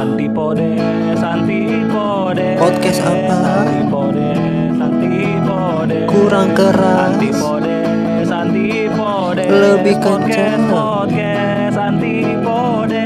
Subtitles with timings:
[0.00, 2.56] Antipodes, antipodes.
[2.56, 3.36] Podcast apa?
[3.68, 6.08] Antipodes, antipodes.
[6.08, 7.20] Kurang keras.
[7.20, 9.44] Antipodes, antipodes.
[9.44, 10.72] Lebih Podcast, kencang.
[10.72, 13.04] Podcast, antipodes.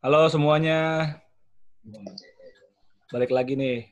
[0.00, 0.80] Halo semuanya.
[3.12, 3.84] Balik lagi nih.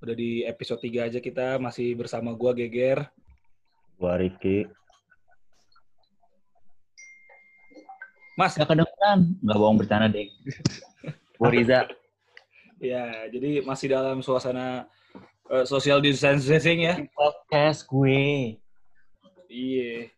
[0.00, 3.04] Udah di episode 3 aja kita masih bersama gua Geger.
[4.00, 4.79] Gua Rifki.
[8.38, 9.34] Mas, Gak kedengeran.
[9.42, 10.28] Gak bohong bercanda, deh.
[11.40, 11.88] Bu Riza.
[12.80, 14.88] Ya, jadi masih dalam suasana
[15.52, 16.94] eh, social distancing ya.
[17.12, 18.56] Podcast gue.
[19.50, 20.08] Iya.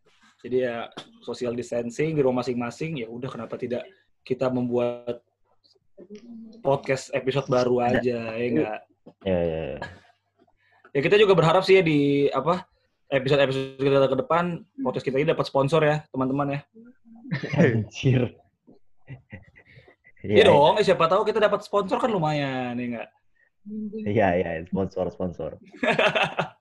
[0.43, 0.91] Jadi ya
[1.23, 3.87] social distancing di rumah masing-masing ya udah kenapa tidak
[4.27, 5.23] kita membuat
[6.67, 8.81] podcast episode baru aja ya enggak.
[9.23, 9.81] Ya, ya, ya.
[10.93, 12.67] Ya kita juga berharap sih ya di apa
[13.07, 16.61] episode-episode kita ke depan podcast kita ini dapat sponsor ya, teman-teman ya.
[17.61, 18.23] Anjir.
[20.23, 23.09] Iya dong, eh, siapa tahu kita dapat sponsor kan lumayan ya enggak.
[24.07, 25.51] Iya, iya, sponsor, sponsor.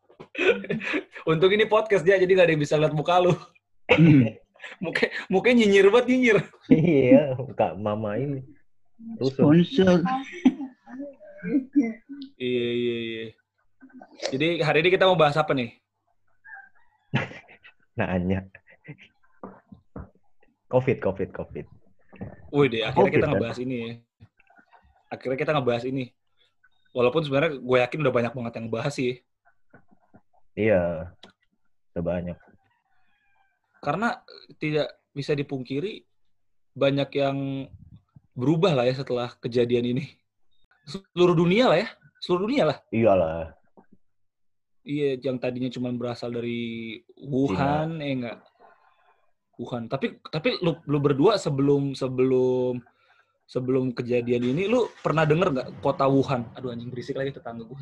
[1.31, 3.33] Untuk ini podcast dia jadi nggak ada yang bisa lihat muka lu.
[4.77, 6.37] Muka mukanya nyinyir banget nyinyir.
[6.69, 8.45] iya, Kak Mama ini.
[9.17, 9.49] Rusuh.
[9.49, 10.05] Sponsor.
[12.37, 13.25] Iya, iya, iya.
[14.29, 15.73] Jadi hari ini kita mau bahas apa nih?
[17.97, 18.45] Nanya.
[20.71, 21.67] Covid, Covid, Covid.
[22.55, 23.31] Wih deh, akhirnya Covid, kita kan?
[23.35, 23.93] ngebahas ini ya.
[25.11, 26.05] Akhirnya kita ngebahas ini.
[26.95, 29.19] Walaupun sebenarnya gue yakin udah banyak banget yang bahas sih.
[30.55, 31.11] Iya.
[31.91, 32.37] Udah banyak.
[33.83, 34.23] Karena
[34.59, 36.07] tidak bisa dipungkiri
[36.71, 37.67] banyak yang
[38.31, 40.05] berubah lah ya setelah kejadian ini.
[40.87, 41.89] Seluruh dunia lah ya.
[42.23, 42.77] Seluruh dunia lah.
[42.91, 43.55] Iyalah.
[44.81, 48.39] Iya, yang tadinya cuma berasal dari Wuhan, eh enggak.
[49.59, 49.91] Wuhan.
[49.91, 52.79] Tapi tapi lu lu berdua sebelum sebelum
[53.49, 56.47] sebelum kejadian ini lu pernah denger nggak kota Wuhan?
[56.55, 57.81] Aduh anjing berisik lagi tetangga gua.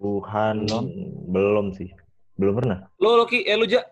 [0.00, 0.84] Wuhan Belum.
[1.28, 1.92] belum sih.
[2.40, 2.88] Belum pernah.
[2.96, 3.84] Lo Loki, eh lu Ja,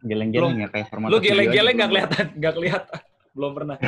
[0.00, 3.00] Geleng-geleng ya kayak format lu geleng-geleng nggak kelihatan, nggak kelihatan.
[3.36, 3.76] Belum pernah.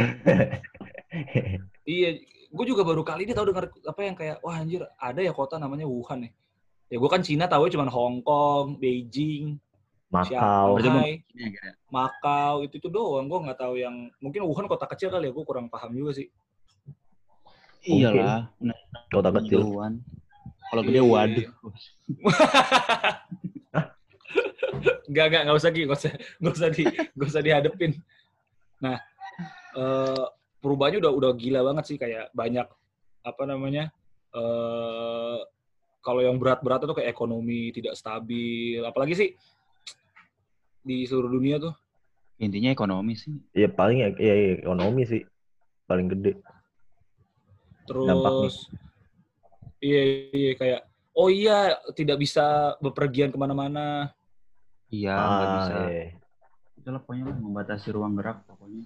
[1.83, 5.35] Iya, gue juga baru kali ini tahu dengar apa yang kayak wah anjir ada ya
[5.35, 6.31] kota namanya Wuhan ya.
[6.89, 9.59] Ya gue kan Cina tahu cuma Hong Kong, Beijing,
[10.13, 13.25] Shanghai, Ini agak- Makau itu itu doang.
[13.25, 15.33] Gue nggak tahu yang mungkin Wuhan kota kecil kali ya.
[15.33, 16.29] Gue kurang paham juga sih.
[17.83, 18.53] Iyalah.
[18.61, 18.77] Nah,
[19.09, 19.65] Kota kecil.
[19.65, 20.05] jauhan.
[20.69, 21.09] Kalau gede Iya.
[21.13, 21.49] waduh.
[25.09, 27.93] Enggak enggak nggak usah Gi, nggak usah nggak usah di nggak usah dihadepin.
[28.81, 28.97] Nah
[29.77, 30.25] eh,
[30.61, 32.65] perubahannya udah udah gila banget sih kayak banyak
[33.23, 33.89] apa namanya
[34.33, 35.39] eh
[36.03, 39.29] kalau yang berat-berat itu kayak ekonomi tidak stabil, apalagi sih
[40.83, 41.75] di seluruh dunia tuh.
[42.43, 43.33] Intinya ekonomi sih.
[43.55, 45.23] Iya paling ya, ya, ya, ekonomi sih.
[45.87, 46.43] Paling gede.
[47.87, 48.51] Dampaknya.
[48.51, 48.57] Terus
[49.83, 50.81] iya iya kayak
[51.15, 54.11] oh iya tidak bisa bepergian ke mana-mana.
[54.93, 55.75] Iya, nggak ah, bisa.
[55.89, 56.05] iya.
[56.77, 58.85] Itulah pokoknya membatasi ruang gerak pokoknya.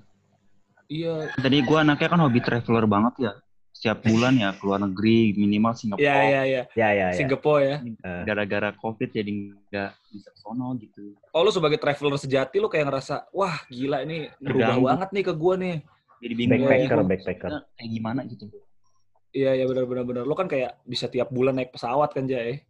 [0.86, 3.32] Iya Tadi gua anaknya kan hobi traveler banget ya.
[3.76, 6.00] Setiap bulan ya keluar negeri minimal Singapura.
[6.00, 6.62] iya iya iya.
[6.72, 7.16] Ya, ya, ya.
[7.20, 7.76] Singapura ya.
[7.84, 8.22] Eh.
[8.25, 11.12] Gara-gara covid jadi nggak bisa ke sono gitu.
[11.37, 15.32] Oh lu sebagai traveler sejati lu kayak ngerasa wah gila ini berubah banget nih ke
[15.36, 15.76] gua nih.
[16.25, 17.50] Jadi bingung Backpacker, gua backpacker.
[17.76, 18.48] kayak gimana gitu.
[19.36, 20.22] Iya iya benar benar benar.
[20.25, 22.65] Lu kan kayak bisa tiap bulan naik pesawat kan Jay.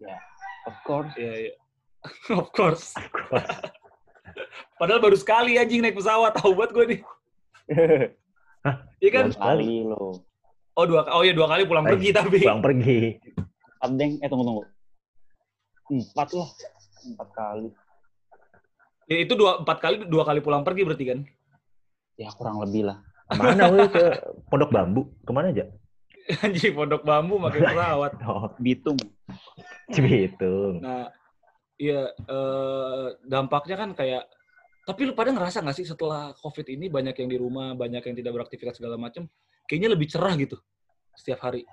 [0.66, 1.14] Of course.
[1.14, 1.54] Iya iya.
[2.42, 2.90] of course.
[4.82, 6.34] Padahal baru sekali anjing naik pesawat.
[6.34, 7.00] Tahu banget gue nih.
[8.98, 9.24] Iya kan?
[9.30, 9.86] Dua kali.
[9.86, 10.26] lo.
[10.76, 12.38] Oh dua oh iya dua kali pulang pergi tapi.
[12.44, 13.16] Pulang pergi.
[13.80, 14.64] Empat deng, eh tunggu tunggu.
[15.88, 16.48] Empat lah.
[17.16, 17.68] Empat kali.
[19.06, 21.18] Ya, itu dua empat kali dua kali pulang pergi berarti kan?
[22.20, 23.00] Ya kurang lebih lah.
[23.26, 24.04] Ke mana wih ke
[24.52, 25.02] Pondok Bambu?
[25.24, 25.66] Ke mana aja?
[26.44, 28.12] Anjing pondok bambu pakai pesawat.
[28.26, 28.98] Oh, Bitung.
[29.94, 30.82] Cibitung.
[30.82, 31.06] Nah,
[31.78, 34.26] iya eh, dampaknya kan kayak
[34.86, 38.14] tapi lu pada ngerasa nggak sih setelah COVID ini banyak yang di rumah, banyak yang
[38.14, 39.26] tidak beraktivitas segala macam,
[39.66, 40.56] kayaknya lebih cerah gitu
[41.18, 41.66] setiap hari.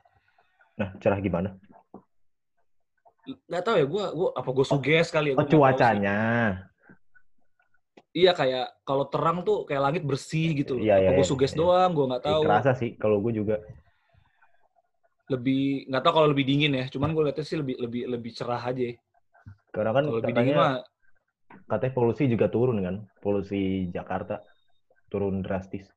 [0.77, 1.53] Nah, cerah gimana?
[3.23, 5.35] Nggak tahu ya, gua gua apa gua suges kali ya.
[5.39, 6.19] Oh, cuacanya.
[8.13, 10.83] Iya kayak kalau terang tuh kayak langit bersih gitu loh.
[10.83, 11.59] Iya, apa iya, gua iya, suges iya.
[11.61, 12.41] doang, gua nggak tahu.
[12.43, 13.55] Kerasa sih kalau gue juga.
[15.31, 16.85] Lebih nggak tahu kalau lebih dingin ya.
[16.91, 18.83] Cuman gua lihatnya sih lebih lebih lebih cerah aja.
[18.91, 18.93] ya.
[19.71, 20.83] Karena kan Kalau lebih dingin mah
[21.69, 22.95] katanya polusi juga turun kan.
[23.23, 24.43] Polusi Jakarta
[25.07, 25.87] turun drastis.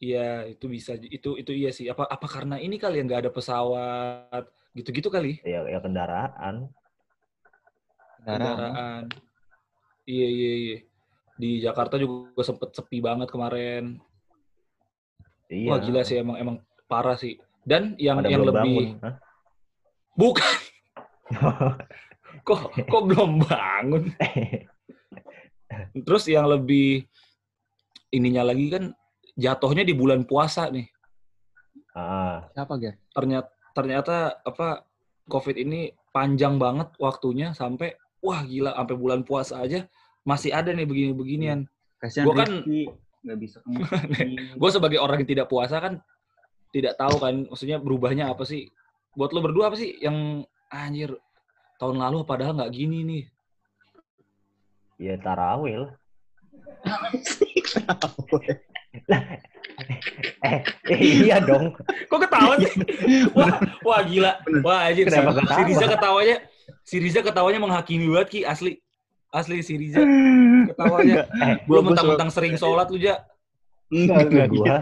[0.00, 1.92] Iya, itu bisa itu itu iya sih.
[1.92, 5.44] Apa apa karena ini kali yang nggak ada pesawat gitu-gitu kali?
[5.44, 6.72] Ya, ya kendaraan.
[8.24, 8.56] Kendaraan.
[8.56, 9.04] Kendaraan.
[10.08, 10.78] Iya iya iya.
[11.36, 14.00] Di Jakarta juga sempet sepi banget kemarin.
[15.52, 15.68] Iya.
[15.68, 16.56] Wah gila sih emang emang
[16.88, 17.36] parah sih.
[17.60, 19.04] Dan yang Pada yang belum lebih bangun.
[19.04, 19.14] Hah?
[20.18, 20.56] bukan
[22.48, 24.04] kok kok belum bangun.
[26.08, 27.06] Terus yang lebih
[28.10, 28.84] ininya lagi kan
[29.40, 30.84] jatuhnya di bulan puasa nih.
[31.96, 33.00] ah, Siapa, Ger?
[33.10, 34.84] Ternyata ternyata apa
[35.26, 39.88] COVID ini panjang banget waktunya sampai wah gila sampai bulan puasa aja
[40.26, 41.64] masih ada nih begini-beginian.
[41.96, 42.62] Kasihan Gua kan-
[43.20, 43.58] nggak bisa.
[44.60, 46.00] Gue sebagai orang yang tidak puasa kan
[46.70, 48.68] tidak tahu kan maksudnya berubahnya apa sih.
[49.16, 51.16] Buat lo berdua apa sih yang anjir
[51.80, 53.24] tahun lalu padahal nggak gini nih.
[55.00, 55.92] ya tarawih lah.
[58.90, 60.60] eh,
[60.90, 61.74] eh, iya dong.
[62.10, 62.72] Kok ketawa sih?
[63.36, 64.32] wah, wah gila.
[64.66, 65.06] Wah anjir.
[65.06, 65.62] Si, Kenapa si ketawa?
[65.66, 66.36] Riza ketawanya,
[66.82, 68.82] si Riza ketawanya menghakimi banget Ki, asli.
[69.30, 70.02] Asli si Riza
[70.74, 71.26] ketawanya.
[71.46, 73.22] Eh, gua mentang-mentang sering sholat lu, Ja.
[73.90, 74.62] Enggak, enggak gitu.
[74.62, 74.76] gua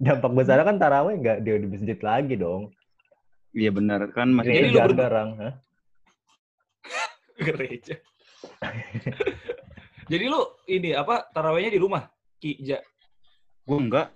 [0.00, 2.72] dampak besar kan tarawih nggak dia di masjid lagi dong.
[3.54, 5.54] Iya benar kan masih Jadi lu sekarang, hah?
[7.46, 7.94] Gereja.
[10.10, 12.08] Jadi lu ini apa tarawehnya di rumah?
[12.40, 12.80] Ki, Ja.
[13.64, 14.08] Gue enggak.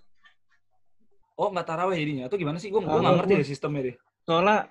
[1.39, 2.27] Oh, nggak taraweh jadinya.
[2.27, 2.69] Atau gimana sih?
[2.69, 3.97] Gue Kalau nggak ngerti deh sistemnya deh.
[4.27, 4.69] Soalnya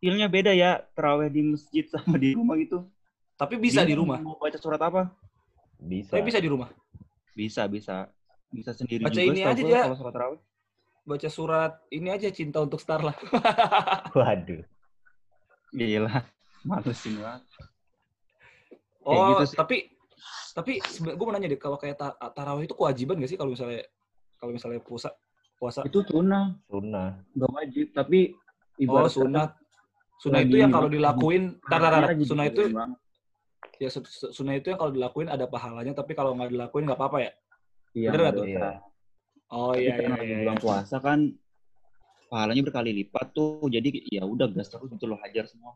[0.00, 2.88] feelnya beda ya terawih di masjid sama di rumah gitu.
[3.34, 4.18] Tapi bisa di Bingung rumah.
[4.22, 5.10] Mau baca surat apa?
[5.78, 6.14] Bisa.
[6.14, 6.70] Tapi bisa di rumah.
[7.34, 8.08] Bisa, bisa.
[8.54, 9.82] Bisa sendiri Baca juga ini aja dia.
[9.90, 10.40] kalau surat terawih.
[11.04, 13.12] Baca surat ini aja cinta untuk Starla.
[14.16, 14.62] Waduh.
[15.74, 16.22] Gila.
[16.64, 17.42] Malesin banget.
[19.04, 19.58] Oh, gitu sih.
[19.58, 19.76] tapi
[20.54, 23.82] tapi gue mau nanya deh kalau kayak ta- tarawih itu kewajiban gak sih kalau misalnya
[24.38, 25.10] kalau misalnya puasa
[25.54, 27.18] puasa Itu sunnah, Sunnah.
[27.32, 29.50] enggak wajib, tapi oh ibarat sunat
[30.18, 32.02] sunat lagi- itu yang kalau dilakuin tar tar, tar.
[32.08, 32.62] lagi sunat itu
[33.76, 36.96] ya su- su- sunat itu yang kalau dilakuin ada pahalanya tapi kalau nggak dilakuin nggak
[36.96, 37.32] apa-apa ya
[37.94, 38.46] Iya, Bener nggak ada tuh?
[38.46, 38.68] Iya.
[39.48, 40.38] oh Tapi iya iya karena iya, iya.
[40.42, 41.18] bulan puasa kan
[42.26, 43.62] pahalanya berkali lipat tuh.
[43.66, 45.74] Jadi ya udah gas terus gitu loh hajar semua.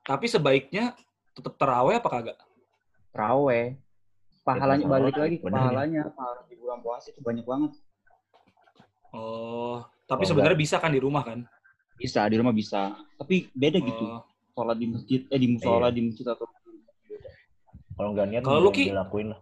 [0.00, 0.96] tapi sebaiknya
[1.32, 2.38] tetap terawih apa kagak
[3.12, 3.76] Terawih.
[4.40, 6.02] Pahalanya balik lagi ke pahalanya.
[6.10, 7.72] Pahala di bulan puasa itu banyak banget.
[9.10, 11.42] oh tapi Oh, sebenarnya bisa kan di rumah kan
[11.94, 12.96] Bisa di rumah bisa.
[13.14, 14.04] Tapi beda gitu.
[14.08, 14.22] Oh.
[14.50, 15.94] Sholat di masjid, eh di musola Iya.
[15.94, 16.46] di masjid atau
[17.92, 18.88] Kalau nggak niat, Kalau lu, Ki?
[18.88, 19.40] dilakuin lah.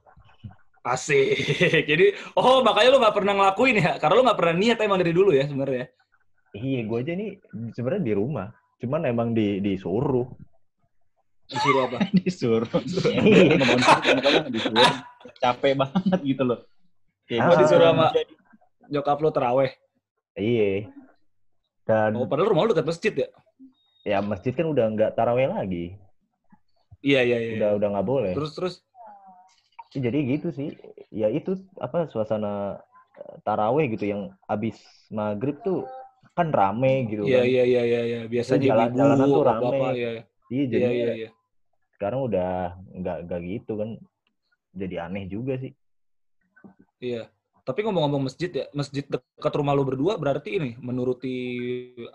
[0.81, 1.37] asik
[1.91, 5.13] jadi oh makanya lu nggak pernah ngelakuin ya karena lu nggak pernah niat emang dari
[5.13, 5.85] dulu ya sebenarnya
[6.49, 7.31] Iya, gue aja nih
[7.77, 8.49] sebenarnya di rumah.
[8.81, 10.25] Cuman emang di disuruh.
[11.49, 12.69] Disuruh apa disuruh.
[14.47, 14.93] Disuruh.
[15.39, 16.61] Capek banget gitu loh.
[17.25, 17.47] Kayak Ah.
[17.47, 18.13] gua disuruh sama-
[18.87, 19.71] nyokap lu terawih
[20.33, 20.89] Iya.
[21.83, 23.29] Dan oh padahal rumah lu dekat masjid ya
[24.03, 25.93] ya masjid kan udah nggak taraweh lagi.
[26.99, 28.33] iya iya iya Udah udah nggak boleh.
[28.33, 28.75] terus terus
[29.91, 30.77] Ya, Jadi gitu sih.
[31.09, 32.77] Ya itu apa suasana
[33.15, 34.77] eh, taraweh gitu yang abis
[35.09, 35.89] maghrib tuh
[36.33, 37.47] kan rame gitu Iya kan.
[37.47, 38.21] iya iya iya iya.
[38.27, 39.79] Biasanya Jalan- ibu jalanan tuh apa apa rame.
[39.95, 40.11] ya.
[40.47, 41.29] Iya jadi Iya iya iya.
[41.99, 43.99] Sekarang udah nggak nggak gitu kan.
[44.71, 45.75] Jadi aneh juga sih.
[47.03, 47.27] Iya.
[47.67, 51.35] Tapi ngomong-ngomong masjid ya, masjid dekat rumah lu berdua berarti ini menuruti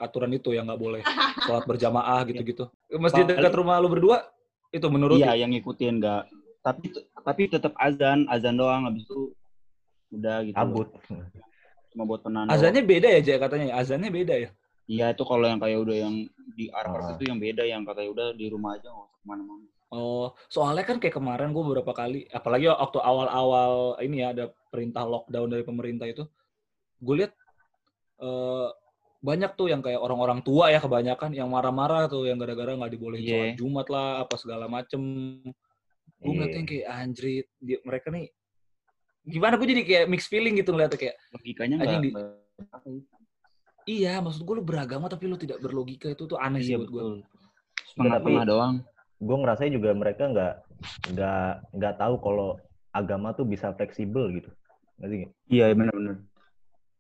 [0.01, 1.01] aturan itu yang nggak boleh
[1.45, 2.71] sholat berjamaah gitu-gitu.
[2.97, 4.25] Masjid dekat rumah lu berdua
[4.73, 5.21] itu menuruti.
[5.21, 6.25] Iya, yang ngikutin enggak.
[6.63, 9.35] Tapi tapi tetap azan, azan doang habis itu
[10.15, 10.57] udah gitu.
[10.57, 10.89] Abut.
[11.93, 12.49] Cuma buat penanda.
[12.49, 13.77] Azannya beda ya, Jay, katanya.
[13.77, 14.49] Azannya beda ya.
[14.89, 16.15] Iya, itu kalau yang kayak udah yang
[16.57, 17.11] di Arfas Ah.
[17.13, 19.65] itu yang beda yang katanya udah di rumah aja nggak usah ke mana-mana.
[19.93, 25.05] Oh, soalnya kan kayak kemarin gue beberapa kali, apalagi waktu awal-awal ini ya ada perintah
[25.05, 26.25] lockdown dari pemerintah itu,
[26.97, 27.33] gue lihat
[28.17, 28.67] eh,
[29.21, 33.21] banyak tuh yang kayak orang-orang tua ya kebanyakan yang marah-marah tuh yang gara-gara nggak dibolehin
[33.21, 33.29] Iya.
[33.29, 35.01] sholat Jumat lah apa segala macem.
[36.17, 36.33] Gue Iya.
[36.33, 38.33] ngeliatnya kayak anjrit, dia- mereka nih
[39.23, 42.27] gimana gue jadi kayak mixed feeling gitu ngeliatnya kayak Logikanya nggak di- ya.
[43.85, 46.91] iya maksud gue lu beragama tapi lu tidak berlogika itu tuh aneh sih Iya buat
[46.91, 47.03] gue.
[47.87, 48.75] Setengah-setengah doang.
[49.23, 50.53] Gue ngerasanya juga mereka nggak
[51.09, 52.49] nggak nggak tahu kalau
[52.91, 54.49] agama tuh bisa fleksibel gitu.
[54.99, 55.31] Ngerti?
[55.47, 56.21] Iya, benar-benar.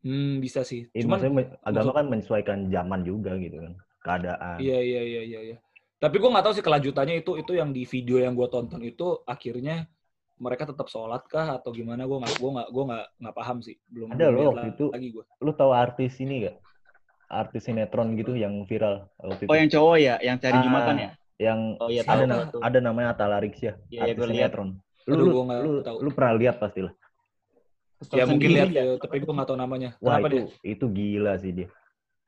[0.03, 0.87] Hmm bisa sih.
[0.89, 3.73] Iya, Cuman maksudnya agama maksud- kan menyesuaikan zaman juga gitu kan.
[4.01, 4.57] Keadaan.
[4.59, 5.39] Iya iya iya iya.
[5.45, 5.57] iya.
[5.95, 9.23] Tapi gue nggak tahu sih kelanjutannya itu itu yang di video yang gue tonton itu
[9.23, 9.87] akhirnya
[10.35, 13.79] mereka tetap sholat kah atau gimana gue nggak gue nggak gue nggak nggak paham sih
[13.87, 14.85] belum Ada loh waktu itu.
[14.91, 16.55] lagi gue Lu tahu artis ini gak?
[17.31, 19.49] Artis sinetron gitu yang viral waktu itu.
[19.49, 21.09] Oh, yang cowok ya, yang cari Ah, jumatan ya?
[21.41, 22.61] Yang Oh iya, ada tahu na- tuh.
[22.61, 24.51] ada namanya Atala Rixia, Iya, iya, artis gua lihat.
[24.53, 24.69] sinetron.
[25.03, 25.97] Lu, Aduh, lu, gua lu, tahu.
[26.05, 26.93] lu pernah lihat pastilah.
[28.03, 28.83] Kesel ya mungkin lihat ya.
[28.83, 31.67] ya, tapi gue nggak tahu namanya Wah kenapa itu dia itu gila sih dia.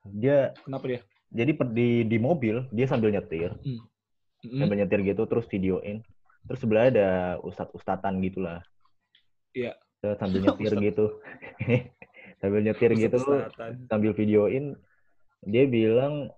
[0.07, 0.99] Dia kenapa dia
[1.35, 4.55] jadi di di mobil dia sambil nyetir, Mm-mm.
[4.55, 5.99] sambil nyetir gitu terus videoin.
[6.47, 7.09] Terus sebelahnya ada
[7.43, 8.63] ustad ustatan gitulah.
[9.51, 9.75] Iya.
[10.21, 11.05] Sambil nyetir gitu.
[12.39, 13.19] sambil nyetir Ustadz gitu,
[13.89, 14.75] sambil videoin,
[15.41, 16.29] dia bilang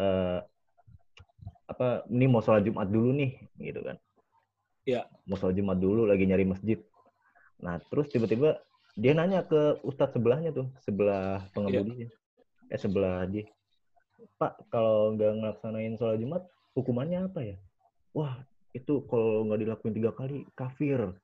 [0.00, 0.38] eh
[1.70, 3.96] apa ini mau sholat Jumat dulu nih, gitu kan.
[4.82, 5.06] Iya.
[5.30, 6.82] Mau sholat Jumat dulu, lagi nyari masjid.
[7.62, 8.58] Nah, terus tiba-tiba
[8.98, 12.10] dia nanya ke ustadz sebelahnya tuh, sebelah pengemudinya.
[12.74, 13.46] Eh, sebelah dia.
[14.36, 16.42] Pak, kalau nggak ngelaksanain sholat Jumat,
[16.74, 17.56] hukumannya apa ya?
[18.18, 18.42] Wah,
[18.74, 21.14] itu kalau nggak dilakuin tiga kali, kafir.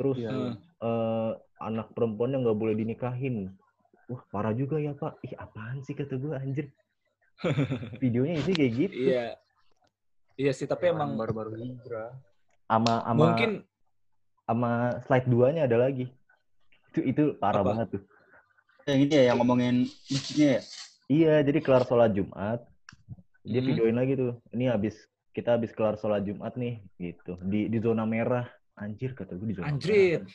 [0.00, 0.56] Terus iya.
[0.56, 3.52] eh, anak perempuannya nggak boleh dinikahin.
[4.08, 5.20] Wah, parah juga ya, Pak.
[5.22, 6.66] Ih, apaan sih kata gue, anjir.
[8.02, 8.96] Videonya isi kayak gitu.
[9.12, 9.36] Iya.
[10.40, 12.16] Iya sih, tapi emang baru-baru hijrah.
[12.64, 13.50] Sama sama mungkin
[14.48, 14.70] sama
[15.04, 16.08] slide 2-nya ada lagi.
[16.88, 17.68] Itu itu parah Apa?
[17.76, 18.02] banget tuh.
[18.88, 19.76] Yang ini ya, yang ngomongin
[20.08, 20.62] masjidnya ya.
[21.10, 22.64] Iya, jadi kelar sholat Jumat,
[23.44, 23.68] dia Mhm.
[23.68, 24.32] videoin lagi tuh.
[24.56, 24.96] Ini habis
[25.36, 27.36] kita habis kelar sholat Jumat nih, gitu.
[27.44, 28.48] Di di zona merah.
[28.80, 30.24] Anjir kata gue di zona anjir.
[30.24, 30.32] merah.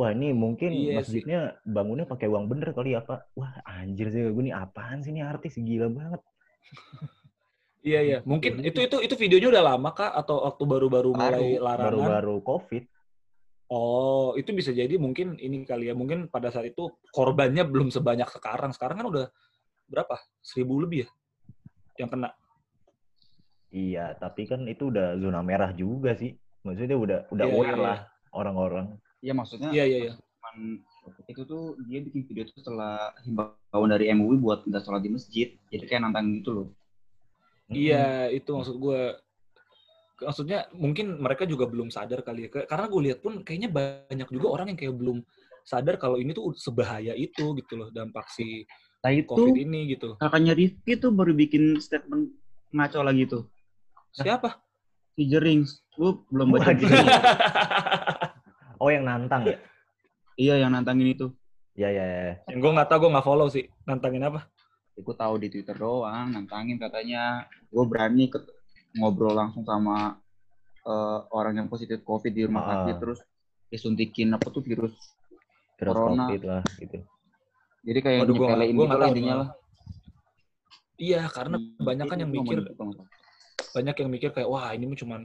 [0.00, 1.20] Wah ini mungkin Iya sih.
[1.20, 3.36] masjidnya bangunnya pakai uang bener kali ya Pak.
[3.36, 6.24] Wah anjir sih gue nih apaan sih ini artis gila banget.
[7.84, 8.18] Iya iya.
[8.24, 11.92] Mungkin itu itu itu videonya udah lama kah atau waktu baru-baru mulai larangan?
[11.92, 12.84] Baru-baru COVID.
[13.68, 15.94] Oh, itu bisa jadi mungkin ini kali ya.
[15.96, 18.72] Mungkin pada saat itu korbannya belum sebanyak sekarang.
[18.72, 19.26] Sekarang kan udah
[19.84, 20.16] berapa?
[20.40, 21.08] Seribu lebih ya
[22.00, 22.30] yang kena.
[23.74, 26.34] Iya, tapi kan itu udah zona merah juga sih.
[26.62, 27.98] Maksudnya udah udah Iya, aware iya, lah
[28.32, 28.86] orang-orang.
[29.20, 30.12] Iya maksudnya Iya iya iya.
[30.16, 30.56] cuman
[31.28, 35.48] itu tuh dia bikin video itu setelah himbauan dari MUI buat nggak sholat di masjid.
[35.68, 36.66] Jadi kayak nantang gitu loh.
[37.74, 39.02] Iya, itu maksud gue.
[40.22, 42.64] Maksudnya mungkin mereka juga belum sadar kali ya.
[42.64, 45.18] Karena gue lihat pun kayaknya banyak juga orang yang kayak belum
[45.64, 48.68] sadar kalau ini tuh sebahaya itu gitu loh dampak si
[49.04, 50.16] Nah itu COVID ini gitu.
[50.16, 52.32] kakaknya Rifki tuh baru bikin statement
[52.72, 53.44] ngaco lagi tuh.
[54.16, 54.64] Siapa?
[55.12, 55.84] Si Jerings.
[56.00, 56.72] Lu belum baca?
[58.82, 59.56] Oh yang nantang ya?
[60.36, 61.32] Iya yang nantangin itu.
[61.72, 62.34] Ya ya ya.
[62.52, 63.64] Yang gue nggak tahu, gue nggak follow sih.
[63.86, 64.44] Nantangin apa?
[64.94, 67.50] Aku tahu di Twitter doang, nantangin katanya.
[67.66, 68.38] Gue berani ke
[68.94, 70.18] ngobrol langsung sama
[70.84, 72.68] eh, orang yang positif COVID di rumah Ah.
[72.84, 73.20] sakit terus
[73.72, 74.92] disuntikin apa tuh virus.
[75.80, 76.28] Virus Corona.
[76.28, 76.98] COVID lah gitu.
[77.84, 79.48] Jadi kayak Waduh, gua gua gitu nggak lah intinya lah.
[80.94, 82.58] Iya, karena Iya, banyak kan yang Itu mikir,
[83.74, 85.16] banyak yang mikir kayak wah ini mah cuma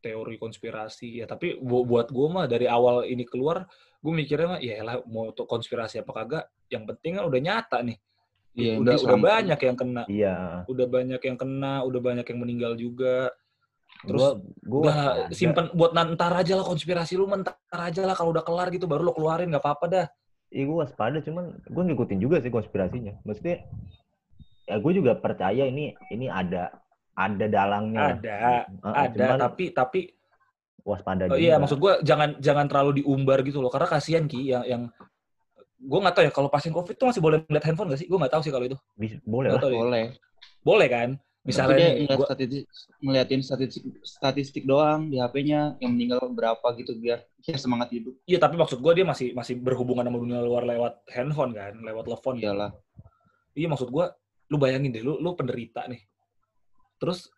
[0.00, 1.26] teori konspirasi ya.
[1.28, 3.66] Tapi bu- buat gue mah dari awal ini keluar,
[4.00, 7.98] gue mikirnya mah ya lah mau konspirasi apa kagak, yang penting kan udah nyata nih.
[8.58, 10.34] Iya, udah udah sama- banyak yang kena, Iya.
[10.66, 13.30] udah banyak yang kena, udah banyak yang meninggal juga.
[14.02, 14.30] Terus Gua
[14.66, 14.98] gua udah
[15.30, 19.06] simpen buat ntar aja lah konspirasi lu ntar aja lah kalau udah kelar gitu baru
[19.06, 20.06] lo keluarin nggak apa-apa dah.
[20.48, 23.20] Iya gue waspada cuman gue ngikutin juga sih konspirasinya.
[23.22, 23.62] Maksudnya
[24.64, 26.72] ya gue juga percaya ini ini ada
[27.14, 28.16] ada dalangnya.
[28.16, 30.00] Ada, Heeh, ada cuman tapi tapi
[30.86, 31.42] waspada Oh juga.
[31.42, 34.82] iya, maksud gue jangan jangan terlalu diumbar gitu loh, karena kasihan ki yang yang
[35.78, 38.08] gue nggak tahu ya kalau pasien covid tuh masih boleh ngeliat handphone gak sih?
[38.10, 38.78] Gue nggak tahu sih kalau itu.
[38.98, 39.62] Bis- boleh lah.
[39.62, 39.78] tahu deh.
[39.78, 40.04] Boleh.
[40.66, 41.10] Boleh kan?
[41.46, 42.64] Misalnya dia nih, ngeliat gua, statistik,
[43.00, 48.12] ngeliatin statistik, statistik doang di HP-nya yang meninggal berapa gitu biar ya semangat hidup.
[48.28, 52.04] iya tapi maksud gue dia masih masih berhubungan sama dunia luar lewat handphone kan, lewat
[52.04, 52.36] telepon.
[52.36, 52.70] Iyalah.
[53.56, 54.04] Iya maksud gue,
[54.52, 56.04] lu bayangin deh, lu lu penderita nih,
[57.00, 57.32] terus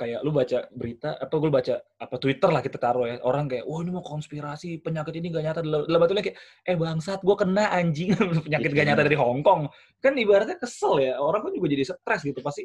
[0.00, 3.20] kayak lu baca berita atau gue baca apa Twitter lah kita taruh ya.
[3.20, 5.60] Orang kayak wah ini mau konspirasi penyakit ini gak nyata.
[5.60, 8.16] Dalam batunya kayak eh bangsat gue kena anjing.
[8.48, 9.68] Penyakit gak nyata dari Hong Kong.
[10.00, 12.40] Kan ibaratnya kesel ya orang kan juga jadi stres gitu.
[12.40, 12.64] Pasti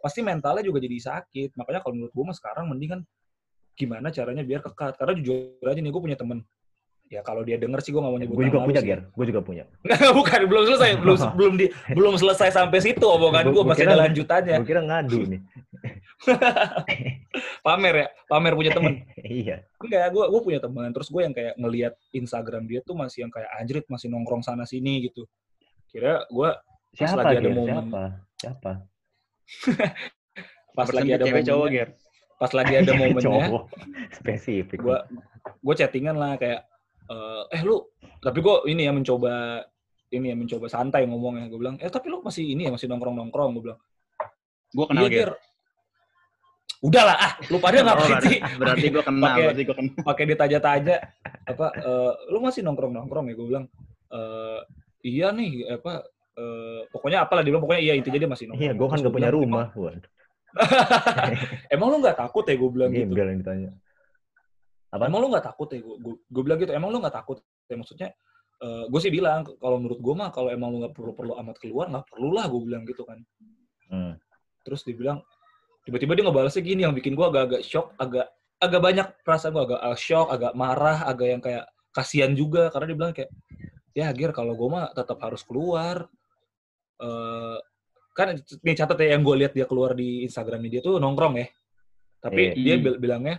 [0.00, 1.60] pasti mentalnya juga jadi sakit.
[1.60, 3.00] Makanya kalau menurut gue mah sekarang mending kan
[3.76, 4.96] gimana caranya biar kekat.
[4.96, 6.40] Karena jujur aja nih gue punya temen.
[7.12, 8.80] Ya kalau dia denger sih gue gak mau nyebut Gue juga punya.
[8.80, 9.00] Ger.
[9.12, 9.64] Gue juga punya.
[10.16, 14.56] bukan belum selesai belum belum di belum selesai sampai situ omongan gue masih ada lanjutannya.
[14.64, 15.40] Gue kira ngadu nih.
[17.66, 19.66] pamer ya pamer punya temen iya.
[19.82, 23.32] enggak gue gue punya teman terus gue yang kayak ngelihat Instagram dia tuh masih yang
[23.32, 25.26] kayak anjrit masih nongkrong sana sini gitu
[25.90, 26.50] kira gue
[26.92, 27.72] Siapa, lagi ada momen.
[27.72, 28.02] Siapa?
[28.36, 28.72] Siapa?
[30.76, 31.88] pas lagi ada cewek cowok, momennya Ger.
[32.36, 33.64] pas lagi ada momennya Cowok.
[34.12, 34.78] Spesifik.
[34.80, 34.98] gue
[35.42, 36.64] gue chattingan lah kayak
[37.08, 37.80] eh, eh lu
[38.20, 39.64] tapi gue ini ya mencoba
[40.12, 43.16] ini ya mencoba santai ngomongnya gue bilang eh tapi lu masih ini ya masih nongkrong
[43.16, 43.80] nongkrong gue bilang
[44.72, 45.32] Gue kenal iya Ger.
[46.82, 49.94] Udahlah ah lu pada Oh, ngapain berarti, sih berarti gue kenal, Pakai- berarti gue kenal.
[50.02, 50.96] pakai ditanya-tanya
[51.44, 53.64] apa eh, lu masih nongkrong nongkrong ya gue bilang
[54.10, 54.60] eh,
[55.02, 56.02] iya nih apa
[56.34, 59.12] eh, pokoknya apalah dia bilang pokoknya iya intinya dia masih nongkrong Iya, gue kan gak
[59.12, 59.66] punya bilang, rumah.
[59.72, 59.94] Waduh.
[59.94, 60.02] emang,
[61.74, 63.70] emang lu nggak takut ya gue bilang gitu Gembel yang ditanya.
[64.90, 65.02] Apa?
[65.06, 68.10] emang lu nggak takut ya gue gue bilang gitu emang lu nggak takut ya maksudnya
[68.62, 71.86] gue sih bilang kalau menurut gue mah kalau emang lu nggak perlu perlu amat keluar
[71.88, 73.22] nggak perlu lah gue bilang gitu kan
[73.86, 74.16] Hmm.
[74.62, 75.20] terus dia bilang
[75.82, 79.80] tiba-tiba dia ngebalasnya gini yang bikin gue agak-agak shock agak agak banyak perasaan gue agak
[79.82, 83.30] agak shock agak marah agak yang kayak kasihan juga karena dia bilang kayak
[83.92, 86.06] ya Gir kalau gue mah tetap harus keluar
[87.02, 87.58] eh
[88.12, 91.48] kan nih catat ya yang gue lihat dia keluar di Instagramnya dia tuh nongkrong ya
[92.22, 92.54] tapi Iya.
[92.54, 92.84] dia Hmm.
[92.84, 93.36] bil- bilangnya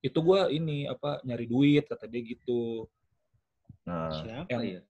[0.00, 2.88] itu gue ini apa nyari duit kata dia gitu
[3.88, 4.80] Nah, Siapa yang- ya?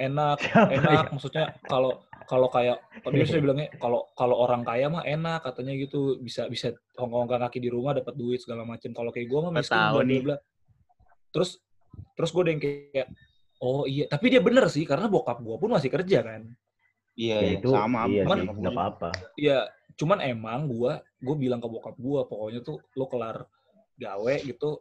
[0.00, 1.12] enak Siapa enak ya?
[1.12, 5.74] maksudnya kalau kalau kayak kalau dia sih bilangnya kalau kalau orang kaya mah enak katanya
[5.74, 9.50] gitu bisa bisa hongkong kaki di rumah dapat duit segala macam kalau kayak gue mah
[9.50, 10.36] miskin bla bla
[11.34, 11.58] terus
[12.14, 13.10] terus gue yang kayak
[13.58, 16.46] oh iya tapi dia bener sih karena bokap gue pun masih kerja kan
[17.18, 18.00] Iya, ya iya, itu sama.
[18.08, 18.70] iya gua nggak juga.
[18.72, 19.08] apa-apa.
[19.36, 19.58] Iya,
[19.98, 23.44] cuman emang gua gue bilang ke bokap gua pokoknya tuh lo kelar
[24.00, 24.80] gawe gitu.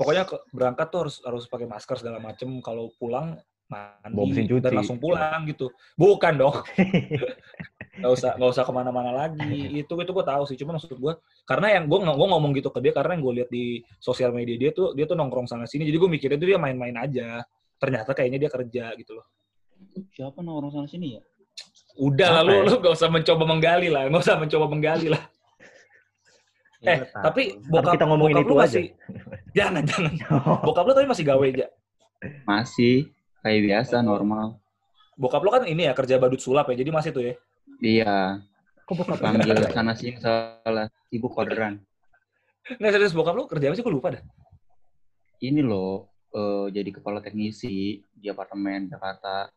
[0.00, 2.48] Pokoknya ke, berangkat tuh harus harus pakai masker segala macem.
[2.64, 3.36] Kalau pulang
[3.68, 5.68] mandi dan langsung pulang gitu.
[5.94, 6.56] Bukan dong.
[7.98, 9.82] Gak usah nggak usah ke mana-mana lagi.
[9.82, 10.54] Itu itu gue tahu sih.
[10.54, 13.50] Cuma maksud gua karena yang gue gua ngomong gitu ke dia karena yang gue lihat
[13.50, 15.82] di sosial media dia tuh dia tuh nongkrong sana sini.
[15.82, 17.42] Jadi gue mikirnya tuh dia main-main aja.
[17.74, 19.26] Ternyata kayaknya dia kerja gitu loh.
[20.14, 21.22] Siapa orang sana sini ya?
[21.98, 22.62] Udah lah Apa lu, ya?
[22.70, 24.06] lu gak usah mencoba menggali lah.
[24.06, 25.22] Gak usah mencoba menggali lah.
[26.78, 28.66] Ya, Eh, tapi Apa bokap, kita ngomongin bokap itu lu aja?
[28.70, 28.86] masih,
[29.50, 30.12] jangan, jangan.
[30.70, 31.66] Bokap lu tapi masih gawe aja.
[32.46, 33.10] Masih
[33.48, 34.60] kayak biasa normal.
[35.16, 37.34] Bokap lu kan ini ya, kerja badut sulap ya, jadi masih tuh ya.
[37.80, 38.44] Iya,
[38.84, 41.80] Kok bokap panggil sana sini salah ibu koderan.
[42.80, 43.84] Nggak serius, bokap lu kerja apa sih?
[43.84, 44.22] Gue lupa dah.
[45.40, 49.48] Ini loh eh, jadi kepala teknisi di apartemen Jakarta.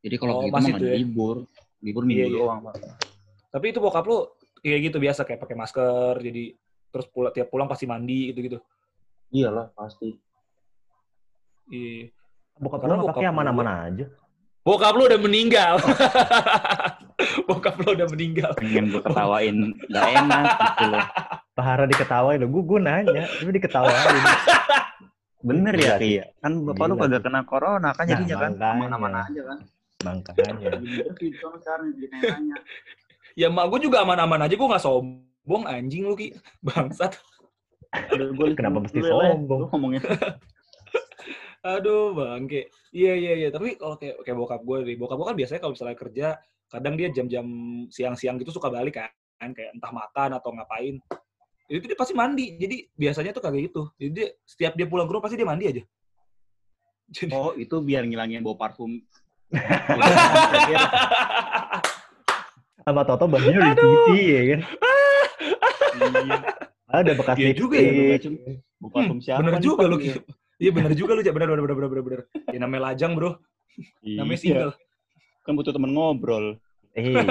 [0.00, 0.96] Jadi kalau Oh, gitu masih ya?
[0.96, 1.36] libur,
[1.84, 2.36] libur Iya, minggu iya.
[2.40, 2.58] doang.
[2.68, 2.74] Pak.
[3.52, 4.28] Tapi itu bokap lu
[4.60, 6.44] kayak gitu biasa, kayak pakai masker, jadi
[6.92, 8.60] terus pulang, tiap pulang pasti mandi gitu-gitu.
[9.32, 10.12] Iyalah pasti.
[11.72, 12.12] Iya.
[12.56, 14.06] Bokap Karena lu bokap aman-aman aja.
[14.66, 15.74] Bokap lu udah meninggal.
[17.48, 18.50] bokap lu udah meninggal.
[18.56, 21.04] Pengen gue ketawain nggak enak gitu loh.
[21.52, 22.48] Pahara diketawain lo.
[22.48, 24.08] Gue gue nanya, tapi diketawain.
[25.46, 26.18] Bener ya, sih.
[26.18, 26.42] Ki?
[26.42, 28.72] Kan bapak lu kagak kena corona kan Nah, jadinya kan makanya.
[28.74, 29.58] aman-aman aja kan.
[30.02, 30.68] Makanya.
[31.14, 32.56] Ditanya.
[33.36, 36.32] Ya mak gue juga aman-aman aja, gue nggak sombong anjing lu ki.
[36.64, 37.20] Bangsat.
[38.16, 39.60] List Kenapa mesti sombong?
[39.60, 40.00] Lu ngomongin
[41.66, 42.70] Aduh bangke.
[42.94, 43.48] Iya iya iya.
[43.50, 46.26] Tapi kalau kayak kayak bokap gue nih, bokap gue kan biasanya kalau misalnya kerja,
[46.70, 47.46] kadang dia jam-jam
[47.90, 51.02] siang-siang gitu suka balik kan, kayak entah makan atau ngapain.
[51.66, 52.54] Itu dia pasti mandi.
[52.54, 53.90] Jadi biasanya tuh kagak gitu.
[53.98, 55.82] Jadi dia, setiap dia pulang ke rumah pasti dia mandi aja.
[57.06, 59.02] Jadi, Oh, itu biar ngilangin bau parfum.
[62.86, 64.60] Sama Toto bajunya udah dicuci ya kan.
[65.96, 66.38] Iya.
[66.86, 67.90] Ada bekas Iya juga ya.
[68.78, 69.42] Bau parfum siapa?
[69.42, 69.98] bener nih, juga lu.
[70.56, 71.34] Iya bener juga lu, Cak.
[71.36, 72.20] bener bener bener bener bener.
[72.48, 73.36] Ya namanya lajang bro,
[74.00, 74.40] namanya Iya.
[74.40, 74.72] single.
[75.44, 76.56] Kan butuh temen ngobrol.
[76.96, 77.22] Iya.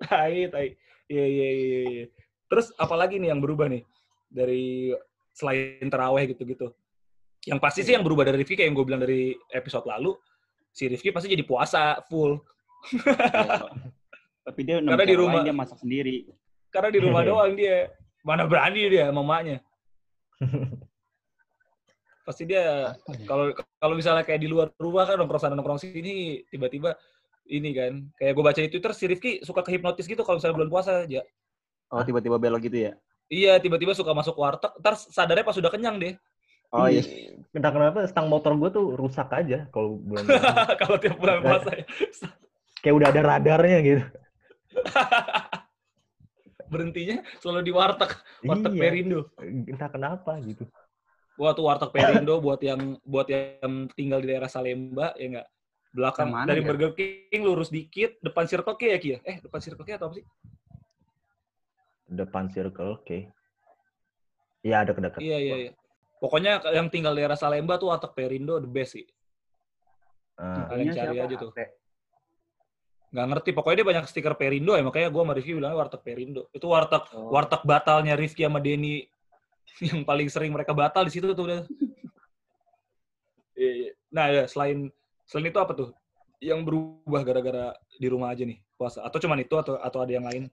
[0.00, 0.68] Tai, tai.
[1.04, 2.04] Iya, iya, iya, iya.
[2.48, 3.84] Terus apalagi nih yang berubah nih
[4.26, 4.94] dari
[5.30, 6.72] selain teraweh gitu-gitu.
[7.44, 10.16] Yang pasti sih yang berubah dari Rifki kayak yang gue bilang dari episode lalu,
[10.72, 12.40] si Rifki pasti jadi puasa full.
[14.48, 16.24] Tapi dia Karena di rumah- dia masak sendiri.
[16.72, 17.92] Karena di rumah doang dia.
[18.24, 19.60] Mana berani dia sama mamanya.
[22.24, 22.96] Pasti dia
[23.28, 26.96] kalau kalau misalnya kayak di luar rumah kan nongkrong sana nongkrong sini tiba-tiba
[27.52, 30.70] ini kan kayak gue baca di Twitter si Rifki suka kehipnotis gitu kalau misalnya bulan
[30.72, 31.20] puasa aja.
[31.92, 32.92] Oh, tiba-tiba belok gitu ya?
[33.28, 36.16] Iya, tiba-tiba suka masuk warteg, ntar sadarnya pas sudah kenyang deh.
[36.74, 37.04] Oh iya.
[37.54, 40.74] Entah kenapa stang motor gue tuh rusak aja kalau bulan puasa.
[40.80, 41.84] kalau tiap bulan puasa ya.
[42.80, 44.02] Kayak udah ada radarnya gitu.
[46.74, 48.10] berhentinya selalu di warteg,
[48.42, 48.82] warteg Iya.
[48.82, 49.20] Perindo.
[49.44, 50.66] Entah kenapa gitu.
[51.34, 55.46] Wah tuh warteg Perindo buat yang buat yang tinggal di daerah Salemba ya enggak.
[55.94, 56.66] Belakang Yang mana dari ya?
[56.66, 59.18] Burger King lurus dikit, depan Circle K ya Ki ya?
[59.22, 60.26] Eh, depan Circle K atau apa sih?
[62.04, 63.18] Depan circle, oke.
[64.60, 65.18] Iya ada kedekat.
[65.24, 65.72] Iya, iya, iya.
[66.20, 69.06] Pokoknya yang tinggal di daerah Salemba tuh warteg Perindo the best sih.
[70.36, 71.26] Ah, Kalian Punya cari siapa?
[71.30, 71.50] aja tuh.
[73.14, 76.42] Nggak ngerti, pokoknya dia banyak stiker Perindo ya, makanya gue sama Rifki bilangnya warteg Perindo.
[76.50, 77.30] Itu warteg Oh.
[77.30, 79.06] warteg batalnya Rifki sama Denny
[79.90, 81.62] yang paling sering mereka batal di situ tuh udah.
[83.54, 83.90] Iya, iya.
[84.10, 84.90] Nah, ya, selain
[85.26, 85.90] selain itu apa tuh?
[86.42, 90.26] Yang berubah gara-gara di rumah aja nih puasa atau cuman itu atau atau ada yang
[90.26, 90.50] lain?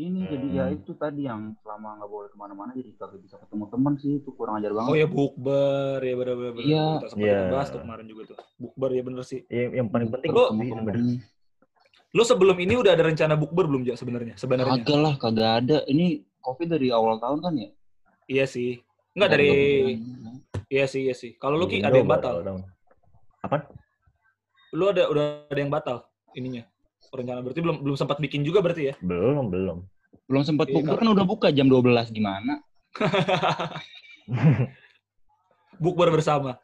[0.00, 0.76] Ini jadi ya Hmm.
[0.80, 4.32] itu tadi yang selama nggak boleh ke mana-mana jadi kagak bisa ketemu teman sih itu
[4.32, 4.88] kurang ajar banget.
[4.88, 6.52] Oh ya bukber ya benar-benar.
[6.56, 6.86] Iya.
[6.96, 7.40] Kita sempat Iya.
[7.52, 8.36] bahas tuh kemarin juga tuh.
[8.56, 9.40] Bukber ya bener sih.
[9.52, 11.16] Yang, yang paling penting sih sebenarnya.
[12.16, 14.34] Lu sebelum ini udah ada rencana bukber belum ya sebenarnya?
[14.40, 14.80] Sebenarnya.
[14.80, 15.78] Kagak lah, kagak ada.
[15.84, 17.68] Ini covid dari awal tahun kan ya?
[18.30, 18.78] Iya sih.
[19.18, 19.50] Enggak dari
[20.70, 21.34] Iya sih, iya sih.
[21.34, 22.46] Kalau lu Ki ada Indo yang batal.
[23.42, 23.66] Apa?
[24.70, 26.06] Lu ada udah ada yang batal
[26.38, 26.62] ininya.
[27.10, 28.94] Rencana berarti belum belum sempat bikin juga berarti ya?
[29.02, 29.82] Belum, belum.
[30.30, 32.62] Belum sempat Iya, bukber kan udah buka jam 12 gimana?
[35.82, 36.54] bukber bersama.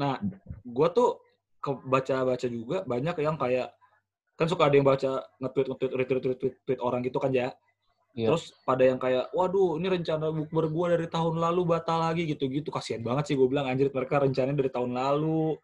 [0.00, 0.16] Nah,
[0.64, 1.20] gue tuh
[1.60, 3.68] ke baca-baca juga banyak yang kayak
[4.40, 7.52] kan suka ada yang baca nge-tweet nge-tweet retweet retweet tweet orang gitu kan ya.
[8.16, 8.34] Iya.
[8.34, 12.72] Terus pada yang kayak, waduh ini rencana bukber gue dari tahun lalu batal lagi gitu-gitu.
[12.72, 15.54] Kasihan banget sih gue bilang, anjir mereka rencananya dari tahun lalu.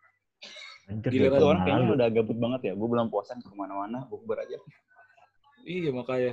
[0.85, 1.97] Anjir, Giliran orang tahun kayaknya lalu.
[1.97, 2.73] udah gabut banget ya.
[2.77, 4.59] Gue belum puasan ke mana-mana, bukber aja.
[5.65, 6.33] Iya makanya.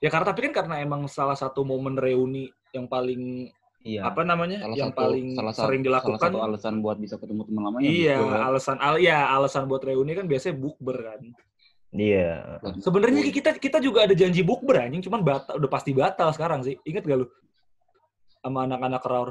[0.00, 4.08] Ya karena tapi kan karena emang salah satu momen reuni yang paling Iya.
[4.08, 4.64] apa namanya?
[4.64, 6.16] Salah yang satu- paling salah satu- sering dilakukan.
[6.20, 7.84] Salah satu alasan buat bisa ketemu teman lamanya.
[7.88, 8.40] iya, bukber.
[8.40, 11.20] alasan al ya alasan buat reuni kan biasanya bukber kan.
[11.90, 12.62] Iya.
[12.78, 16.78] Sebenarnya kita kita juga ada janji bukber anjing, cuman batal udah pasti batal sekarang sih.
[16.86, 17.26] Ingat gak lu?
[18.40, 19.30] Sama anak-anak raur.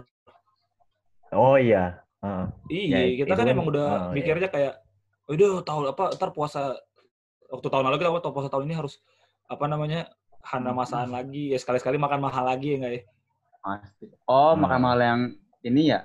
[1.32, 2.04] Oh iya.
[2.20, 2.46] Heeh.
[2.68, 4.12] Iya, Ya, kita kan kan- emang udah iya.
[4.12, 4.74] mikirnya kayak,
[5.32, 6.76] udah tahun apa ntar puasa
[7.48, 9.00] waktu tahun lalu kita waktu puasa tahun ini harus
[9.48, 10.12] apa namanya
[10.44, 13.02] hana masaan lagi ya sekali-sekali makan mahal lagi ya enggak ya?
[13.60, 14.06] Pasti.
[14.28, 14.68] Oh, Hmm.
[14.68, 15.22] makan mahal yang
[15.64, 16.00] ini ya?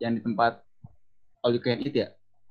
[0.00, 0.64] Yang di tempat
[1.42, 2.08] all you can eat ya?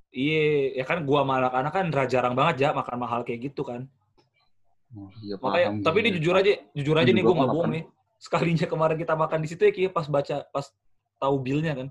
[0.10, 3.86] Iya, ya kan gua sama anak-anak kan jarang banget ya makan mahal kayak gitu kan.
[4.90, 7.72] Oh, iya, Makanya, paham tapi ini jujur aja, jujur aja nih gua gue nggak bohong
[7.78, 7.84] nih.
[8.18, 10.66] Sekalinya kemarin kita makan di situ ya, Kia, pas baca, pas
[11.22, 11.88] tahu bilnya kan.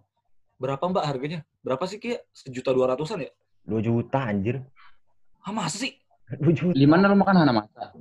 [0.58, 1.46] Berapa mbak harganya?
[1.62, 2.18] Berapa sih Kia?
[2.34, 3.30] Sejuta dua ratusan ya?
[3.68, 4.64] 2 juta anjir.
[5.44, 5.94] Ah masa sih?
[6.42, 6.74] 2 juta.
[6.74, 7.94] Di mana lu makan hana masa?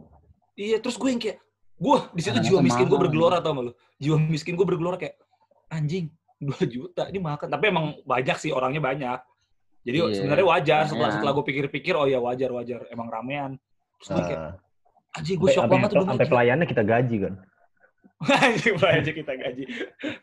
[0.58, 1.38] Iya, terus gue yang kayak,
[1.77, 3.71] gue di situ jiwa miskin gue bergelora tau gak lu?
[4.01, 5.21] Jiwa miskin gue bergelora kayak,
[5.69, 6.10] anjing,
[6.41, 7.53] 2 juta ini makan.
[7.53, 9.19] Tapi emang banyak sih, orangnya banyak.
[9.88, 11.15] Jadi Iya, sebenarnya wajar, setelah ramean.
[11.15, 12.84] setelah gue pikir-pikir, oh ya wajar, wajar.
[12.91, 13.56] Emang ramean.
[14.04, 14.41] Terus gue kayak,
[15.15, 16.04] anjing gue shock banget tuh.
[16.04, 17.34] sampai pelayannya kita gaji kan.
[18.43, 19.63] Anjing, aja kita gaji.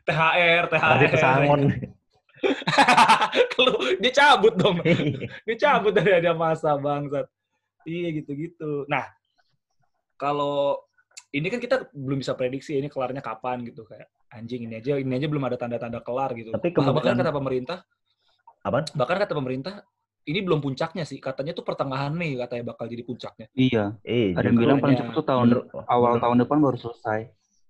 [0.05, 0.83] THR, THR.
[0.99, 1.61] Kasih pesangon.
[3.55, 4.83] Kalau dia cabut dong.
[5.49, 7.25] Dia cabut dari ada masa bangsat.
[7.85, 8.85] Iya gitu-gitu.
[8.85, 9.05] Nah,
[10.17, 10.77] kalau
[11.31, 15.13] ini kan kita belum bisa prediksi ini kelarnya kapan gitu kayak anjing ini aja ini
[15.15, 16.53] aja belum ada tanda-tanda kelar gitu.
[16.53, 17.79] Tapi bahkan kemungkinan- kata pemerintah
[18.65, 18.85] Apaan?
[18.97, 19.85] bahkan kata pemerintah
[20.25, 23.47] ini belum puncaknya sih katanya tuh pertengahan Mei katanya bakal jadi puncaknya.
[23.53, 24.01] Iya.
[24.01, 27.21] Eh, Ada yang bilang paling cepat tuh tahun menurut, awal menurut, tahun depan baru selesai.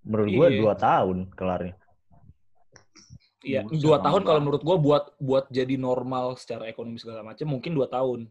[0.04, 0.60] menurut gua Iya.
[0.62, 1.74] 2 tahun kelarnya.
[3.44, 7.76] Iya, dua tahun kalau menurut gua buat buat jadi normal secara ekonomi segala macam mungkin
[7.76, 8.24] dua tahun.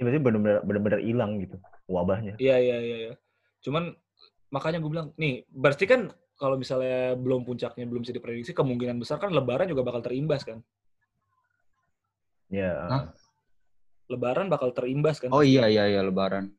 [0.00, 2.34] Ya, berarti benar-benar benar-benar hilang gitu wabahnya.
[2.40, 2.96] Iya iya iya.
[3.08, 3.14] iya.
[3.60, 3.92] Cuman
[4.48, 9.18] makanya gue bilang nih berarti kan kalau misalnya belum puncaknya belum bisa diprediksi kemungkinan besar
[9.20, 10.64] kan Lebaran juga bakal terimbas kan.
[12.54, 12.72] Ya.
[12.86, 13.02] Hah?
[14.06, 15.34] Lebaran bakal terimbas kan.
[15.34, 16.54] Oh iya iya iya lebaran.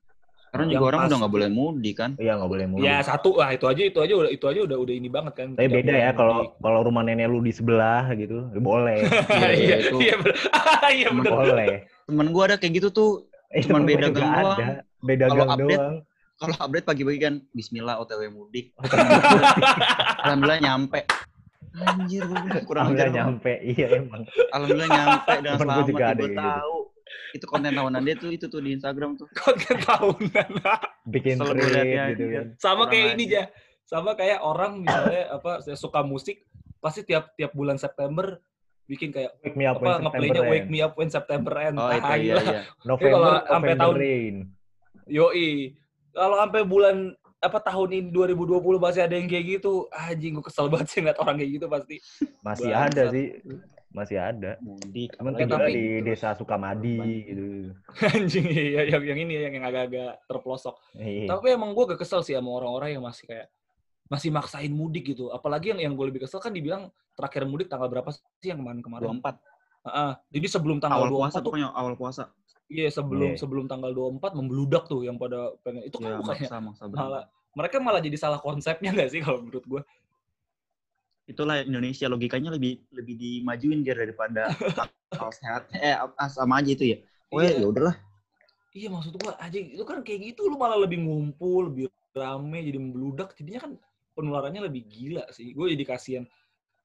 [0.56, 2.12] Yang juga orang udah pasti- nggak boleh mudik kan?
[2.16, 2.84] Iya nggak boleh mudik.
[2.84, 5.48] Ya satu lah itu aja itu aja udah itu aja udah udah ini banget kan.
[5.52, 9.04] Tapi beda ya kalau kalau rumah nenek lu di sebelah gitu, ya boleh.
[9.36, 9.98] Iya, iya itu.
[10.00, 10.36] iya bener.
[10.96, 11.68] Iya boleh.
[12.08, 13.12] Temen gua ada kayak gitu tuh.
[13.52, 14.48] Eh, Cuman temen beda gang doang.
[14.54, 14.68] ada.
[15.00, 15.96] Beda gang update, doang.
[16.36, 18.72] Kalau update pagi-pagi kan Bismillah OTW mudik.
[20.22, 21.04] Alhamdulillah nyampe.
[21.76, 22.24] Anjir,
[22.64, 23.26] kurang Alhamdulillah ajar.
[23.28, 23.54] nyampe.
[23.62, 24.22] Iya emang.
[24.50, 25.86] Alhamdulillah nyampe gua selamat.
[25.86, 26.42] juga ada Gue yang gitu.
[26.42, 26.76] tahu.
[27.32, 29.28] Itu konten tahunan dia tuh itu tuh di Instagram tuh.
[29.36, 30.50] Konten tahunan.
[31.06, 32.34] Bikin liatnya gitu aja.
[32.34, 32.46] kan.
[32.58, 33.36] Sama kayak ini aja.
[33.36, 33.44] aja.
[33.86, 36.42] Sama kayak orang misalnya apa suka musik
[36.80, 38.40] pasti tiap tiap bulan September
[38.86, 40.68] bikin kayak Wake me up when apa September ngeplaynya Wake.
[40.68, 41.78] Me Up When September Ends.
[41.78, 42.62] Oh, itu iya iya.
[42.84, 44.36] November, kalau sampai tahun- rain.
[45.06, 45.50] Yoi.
[46.12, 46.96] Kalau sampai bulan
[47.42, 51.20] apa tahun ini 2020 masih ada yang kayak gitu, anjing gue kesel banget sih ngeliat
[51.22, 51.96] orang kayak gitu pasti.
[52.42, 53.26] Masih ada sih.
[53.96, 54.52] Masih ada.
[54.60, 55.16] Mudik.
[55.16, 57.00] Tinggal tapi- di desa Sukamadi
[57.32, 57.48] gitu.
[58.16, 60.76] anjing iya yang yang ini ya, yang agak-agak terpelosok.
[61.00, 61.32] Iya.
[61.32, 63.48] Tapi emang gue gak kesel sih sama orang-orang yang masih kayak
[64.12, 65.32] masih maksain mudik gitu.
[65.32, 69.24] Apalagi yang yang gue lebih kesel kan dibilang terakhir mudik tanggal berapa sih yang kemarin-kemarin?
[69.24, 69.40] 24
[69.86, 70.12] Heeh.
[70.34, 72.24] Jadi sebelum tanggal awal 24 puasa tuh pokoknya awal puasa.
[72.68, 73.40] Iya sebelum Iya.
[73.40, 77.24] sebelum tanggal 24 membludak tuh yang pada pengen itu kan Ya, bukannya maksa maksa malah
[77.56, 79.82] mereka malah jadi salah konsepnya nggak sih kalau menurut gue?
[81.26, 84.54] Itulah Indonesia logikanya lebih lebih dimajuin dia daripada
[85.22, 85.74] hal sehat.
[85.74, 86.98] Eh ah, sama aja itu ya.
[87.34, 87.66] Oh ya Iya.
[87.66, 87.96] ya udahlah.
[88.76, 92.78] Iya maksud gua aja itu kan kayak gitu lu malah lebih ngumpul, lebih rame, jadi
[92.78, 93.72] membludak, jadinya kan
[94.14, 95.56] penularannya lebih gila sih.
[95.56, 96.24] Gue jadi kasihan.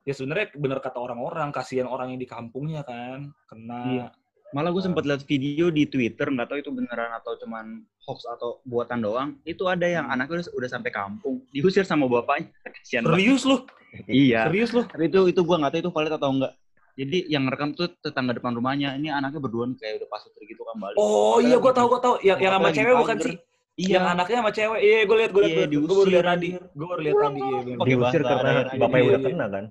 [0.06, 3.82] Ya sebenarnya benar kata orang-orang, kasihan orang yang di kampungnya kan kena.
[3.90, 4.06] Iya.
[4.50, 8.58] Malah gue sempat lihat video di Twitter, nggak tahu itu beneran atau cuman hoax atau
[8.66, 9.28] buatan doang.
[9.46, 12.50] Itu ada yang anaknya udah, udah sampai kampung, diusir sama bapaknya.
[12.66, 12.82] Banget.
[12.82, 13.56] Serius lu?
[14.10, 14.50] Iya.
[14.50, 14.82] Serius lu?
[14.98, 16.52] Itu itu gue nggak tahu itu valid atau enggak.
[16.98, 18.98] Jadi yang rekam tuh tetangga depan rumahnya.
[18.98, 20.98] Ini anaknya berdua nih kayak udah pasutri gitu kan balik.
[20.98, 22.14] Oh iya gua tahu gua tahu.
[22.20, 23.36] Yang yang sama cewek bukan sih?
[23.80, 23.96] Iya.
[23.96, 24.80] Yang anaknya sama cewek.
[24.84, 26.48] Iya, gue lihat gue lihat Iya, gue baru lihat tadi.
[26.76, 27.40] Gue baru lihat tadi.
[27.40, 29.64] Iya, Diusir karena bapaknya udah kena kan.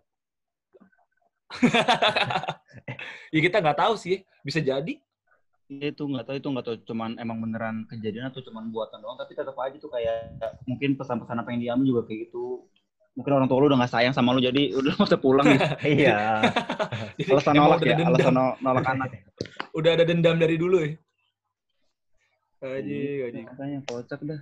[3.34, 4.22] ya kita nggak tahu sih.
[4.46, 4.94] Bisa jadi.
[5.70, 9.14] Iya, itu nggak tahu itu nggak tahu cuman emang beneran kejadian atau cuman buatan doang
[9.22, 10.34] tapi tetap aja tuh kayak
[10.66, 12.66] mungkin pesan-pesan apa yang diambil juga kayak gitu
[13.20, 15.60] Mungkin orang tua lu udah gak sayang sama lu jadi udah usah pulang gitu.
[16.00, 16.40] Iya.
[17.36, 18.34] Alasan nolak udah ya, alasan dendam.
[18.40, 19.10] no- nolak anak.
[19.76, 20.96] Udah ada dendam dari dulu ya.
[22.64, 23.40] Gaji, gaji.
[23.44, 24.42] Makanya kocak dah.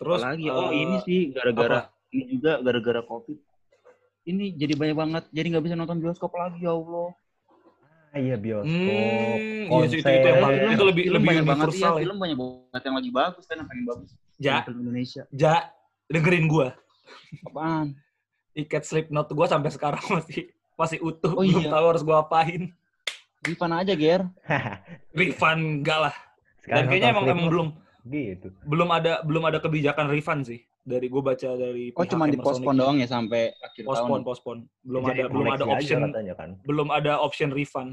[0.00, 3.36] Terus Apalagi, oh eh, ini sih gara-gara ini juga gara-gara covid.
[4.30, 7.10] Ini jadi banyak banget, jadi nggak bisa nonton bioskop lagi ya Allah.
[8.10, 8.70] Ah, Iya bioskop.
[8.70, 10.42] Hmm, iya sih, itu, itu yang konser.
[10.42, 12.02] paling- itu lebih film lebih banyak banget universal iya, ya.
[12.02, 15.54] film banyak banget yang lagi bagus kan yang bagus Ja, film Indonesia ja,
[16.06, 16.68] dengerin gua.
[17.44, 17.86] apaan
[18.50, 21.70] Tiket Slipknot gua sampai sekarang masih masih utuh, Oh, belum iya.
[21.70, 22.74] tahu harus gua apain.
[23.40, 24.22] Rifan aja Ger
[25.18, 26.14] Refund enggak lah.
[26.62, 27.68] Dan kayaknya emang emang belum
[28.06, 28.48] gitu.
[28.66, 30.60] belum ada belum ada kebijakan refund sih.
[30.80, 34.56] Dari gua baca dari oh cuma di pospon doang ya sampai akhir Pospon, tahun pospon.
[34.80, 36.50] Belum Jadi ada belum ada option katanya kan.
[36.64, 37.90] belum ada option refund.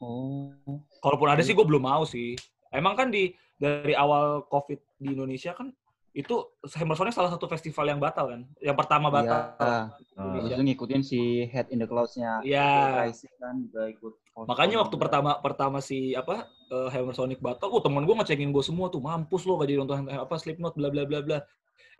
[0.00, 0.54] oh
[1.02, 2.36] Kalaupun ada sih gue belum mau sih.
[2.70, 5.74] Emang kan di dari awal COVID di Indonesia kan
[6.10, 6.34] itu
[6.74, 8.42] Hammersonic salah satu festival yang batal kan.
[8.58, 9.54] Yang pertama batal.
[9.54, 9.84] iya Ah,
[10.18, 13.06] Habis itu ngikutin si Head in the Clouds-nya Iya.
[13.06, 15.02] Rising kan juga ikut postpone Makanya waktu juga.
[15.06, 19.42] pertama pertama si apa eh, Hammersonic batal, oh temen gue ngecekin gue semua tuh mampus
[19.46, 21.38] lo gak jadi nonton apa Slipknot bla bla bla bla.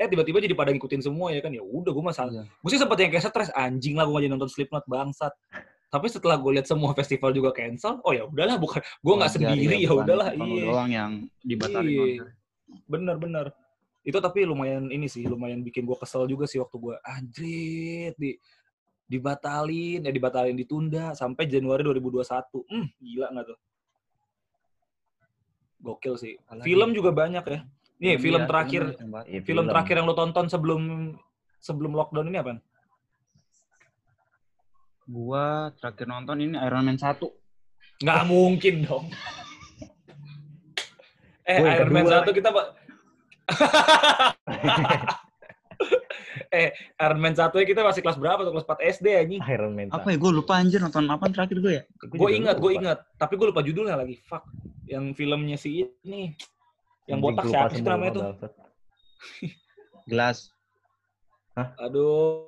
[0.01, 2.49] Eh tiba-tiba jadi pada ngikutin semua ya kan ya udah gue masa Iya.
[2.49, 5.37] gue sih sempat yang kayak stres anjing lah gue jadi nonton Slipknot bangsat.
[5.93, 9.77] Tapi setelah gue lihat semua festival juga cancel, oh ya udahlah bukan gue nggak sendiri
[9.85, 10.65] iya, ya udahlah iya.
[10.71, 11.13] doang yang
[11.45, 12.25] dibatalin Iya.
[12.87, 13.51] bener-bener
[14.01, 18.33] itu tapi lumayan ini sih lumayan bikin gue kesel juga sih waktu gue anjrit di
[19.05, 22.23] dibatalin ya dibatalin ditunda sampai Januari 2021
[22.71, 23.59] hmm gila nggak tuh
[25.81, 26.65] gokil sih Apalagi?
[26.65, 27.61] film juga banyak ya
[28.01, 29.29] nih Iya, film terakhir banyak yang batal.
[29.29, 30.83] iya, film terakhir yang lo tonton sebelum
[31.61, 32.57] sebelum lockdown ini apa?
[35.05, 37.21] Gua terakhir nonton ini Iron Man 1.
[38.01, 39.13] nggak mungkin dong.
[41.45, 42.67] Eh Gua yang Iron Man satu kita pak
[46.55, 46.71] eh
[47.03, 48.53] Iron Man satu kita masih kelas berapa tuh?
[48.57, 49.41] Kelas 4 SD anjing.
[49.45, 49.93] Iron Man.
[49.93, 50.17] Apa ya?
[50.17, 51.85] Gue lupa anjir nonton apa terakhir gue ya?
[52.01, 53.05] gue ingat gue ingat.
[53.21, 54.17] Tapi gue lupa judulnya lagi.
[54.25, 54.49] Fuck.
[54.89, 56.33] Yang filmnya si ini
[57.11, 58.25] yang botak siapa sih itu namanya tuh
[60.07, 60.39] Gelas.
[61.77, 62.47] aduh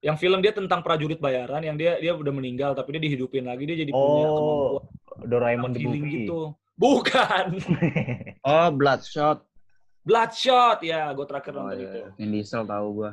[0.00, 3.64] yang film dia tentang prajurit bayaran yang dia dia udah meninggal tapi dia dihidupin lagi
[3.64, 4.84] dia jadi punya Oh, kemampuan
[5.22, 6.24] Doraemon the movie.
[6.24, 7.56] gitu bukan
[8.42, 9.44] Oh, Bloodshot.
[10.00, 11.84] Bloodshot ya gue terakhir Oh, nonton iya.
[11.84, 13.10] itu Vin Diesel tahu gue.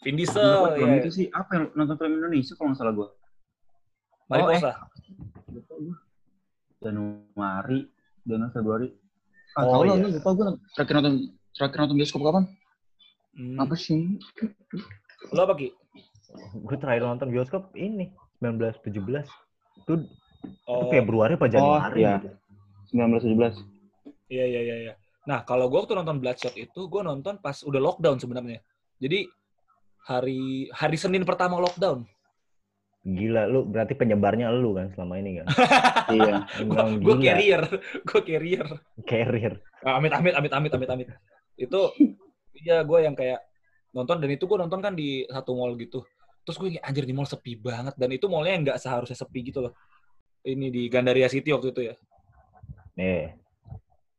[0.00, 3.08] Vin Diesel film ya itu sih apa yang nonton film Indonesia kalau nggak salah gue.
[4.26, 4.70] Mariposa
[5.50, 5.96] Lupa gua.
[6.80, 7.80] Januari,
[8.26, 8.88] Januari Februari.
[9.58, 9.98] Ah, Oh, iya.
[9.98, 10.46] lu lupa gue
[10.78, 11.14] terakhir nonton
[11.56, 12.44] terakhir nonton bioskop kapan?
[13.34, 13.56] Hmm.
[13.58, 14.18] Apa sih?
[15.36, 15.68] lo apa ki
[16.64, 18.94] gue terakhir nonton bioskop ini 1917.
[18.94, 19.26] Itu,
[19.84, 19.94] itu
[20.70, 22.22] oh Februari apa Januari iya.
[22.22, 22.30] gitu.
[22.94, 24.30] 1917.
[24.30, 24.76] Iya iya iya.
[24.88, 24.94] iya.
[25.26, 28.62] Nah kalau gue waktu nonton Bloodshot itu gue nonton pas udah lockdown sebenarnya.
[29.02, 29.26] Jadi
[30.06, 32.06] hari hari Senin pertama lockdown.
[33.00, 35.46] Gila lu berarti penyebarnya lu kan selama ini kan.
[36.16, 36.44] iya.
[37.00, 37.64] Gue carrier,
[38.04, 38.66] gue carrier.
[39.08, 39.54] Carrier.
[39.80, 41.08] Ah, Amit amit amit amit amit amit.
[41.56, 41.96] Itu
[42.60, 43.40] iya gue yang kayak
[43.96, 46.04] nonton dan itu gue nonton kan di satu mall gitu.
[46.44, 49.64] Terus gue kayak anjir di mall sepi banget dan itu mallnya nggak seharusnya sepi gitu
[49.64, 49.72] loh.
[50.44, 51.94] Ini di Gandaria City waktu itu ya.
[53.00, 53.32] Nih,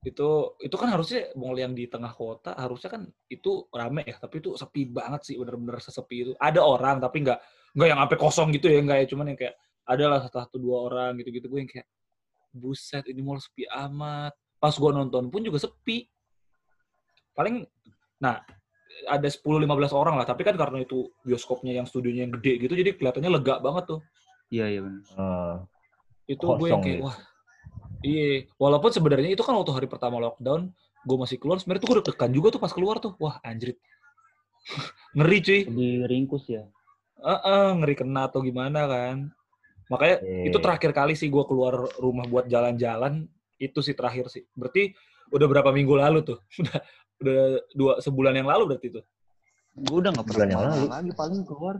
[0.02, 4.42] itu itu kan harusnya mall yang di tengah kota harusnya kan itu rame ya tapi
[4.42, 6.32] itu sepi banget sih bener-bener sesepi itu.
[6.42, 7.40] Ada orang tapi nggak
[7.78, 9.06] nggak yang sampai kosong gitu ya nggak ya.
[9.14, 11.46] Cuman yang kayak ada lah satu, satu dua orang gitu-gitu.
[11.46, 11.88] Gue yang kayak
[12.50, 14.34] buset ini mall sepi amat.
[14.58, 16.10] Pas gue nonton pun juga sepi.
[17.38, 17.62] Paling
[18.18, 18.42] nah
[19.06, 20.26] ada 10-15 orang lah.
[20.26, 24.02] Tapi kan karena itu bioskopnya yang studionya yang gede gitu jadi kelihatannya lega banget tuh.
[24.52, 25.04] Iya, iya benar.
[25.16, 25.56] eh,
[26.36, 27.06] itu gue yang kayak gitu.
[27.08, 27.18] wah
[28.02, 30.70] iya walaupun sebenarnya itu kan waktu hari pertama lockdown
[31.02, 33.18] gue masih keluar sebenarnya tuh gue deg-degan juga tuh pas keluar tuh.
[33.18, 33.78] Wah anjrit.
[35.18, 35.60] Ngeri cuy.
[35.66, 36.64] Lebih ringkus ya.
[37.22, 39.30] Heeh, ngeri kena atau gimana kan.
[39.90, 40.50] Makanya Iya.
[40.50, 43.26] itu terakhir kali sih gue keluar rumah buat jalan-jalan
[43.58, 44.46] itu sih terakhir sih.
[44.54, 44.94] Berarti
[45.30, 46.40] udah berapa minggu lalu tuh?
[46.62, 46.78] Udah
[47.22, 47.42] udah
[47.78, 49.06] dua sebulan yang lalu berarti tuh?
[49.78, 50.86] Gue udah nggak Bulan pernah yang lalu.
[50.90, 51.76] lagi paling keluar.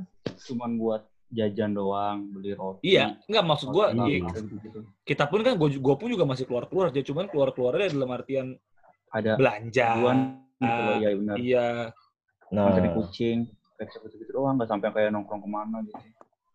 [0.46, 2.84] Cuman buat jajan doang, beli roti.
[2.92, 4.20] iya nggak maksud gue iya.
[4.28, 4.80] gitu-gitu.
[5.08, 8.12] kita pun kan gue gue pun juga masih keluar keluar aja cuman keluar keluarnya dalam
[8.12, 8.48] artian
[9.12, 10.18] Ada belanja tujuan
[10.62, 11.36] gitu loh, ya benar.
[11.40, 11.68] iya
[12.52, 13.38] nah, Nganterin kucing,
[13.80, 16.00] kayak gitu doang, nggak sampai kayak nongkrong ke mana gitu.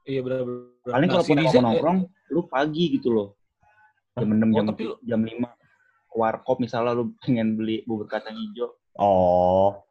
[0.04, 1.98] iya benar-benar Paling Nah, kalau si pun mau nongkrong,
[2.30, 3.28] lu pagi gitu loh.
[4.16, 5.50] Jam 6, Oh, jam, tapi jam 5.
[6.16, 8.70] Warkop misalnya lu pengen beli bubur kacang hijau.
[8.96, 9.82] oh,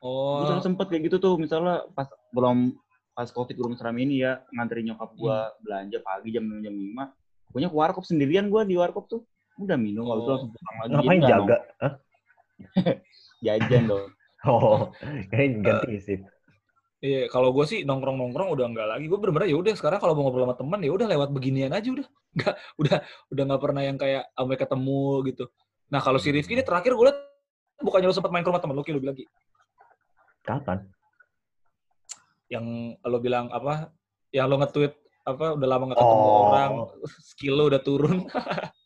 [0.00, 2.72] Oh, Gue sempet kayak gitu tuh, misalnya pas belum
[3.20, 5.60] pas covid belum seram ini ya, nganterin nyokap gua Hmm.
[5.60, 7.04] belanja pagi jam 6, jam 5.
[7.52, 9.20] Pokoknya ke warkop sendirian gua di warkop tuh.
[9.60, 10.32] Udah minum, habis itu Oh.
[10.32, 10.88] langsung pulang lagi.
[10.88, 11.56] ngapain Jadi nggak jaga?
[11.60, 11.98] Nong-
[13.44, 14.06] Jajan dong.
[14.40, 14.80] Oh,
[15.28, 16.18] kayaknya ganti sih.
[17.00, 19.04] Iya, kalau gue sih nongkrong-nongkrong udah enggak lagi.
[19.04, 21.88] Gue bener-bener ya udah sekarang kalau mau ngobrol sama teman ya udah lewat beginian aja
[21.88, 22.04] udah.
[22.36, 22.96] Enggak, udah
[23.32, 25.44] udah nggak pernah yang kayak sampai ketemu gitu.
[25.88, 27.16] Nah kalau si Rifki ini terakhir gue liat
[27.80, 29.24] bukannya lo sempat main ke rumah temen lo, kayak lo bilang Ki,
[30.40, 30.84] Kapan?
[32.50, 32.66] Yang
[33.00, 33.94] lo bilang apa?
[34.28, 36.42] Yang lo nge-tweet apa udah lama nggak ketemu Oh.
[36.48, 36.70] orang,
[37.22, 38.16] skill lo udah turun.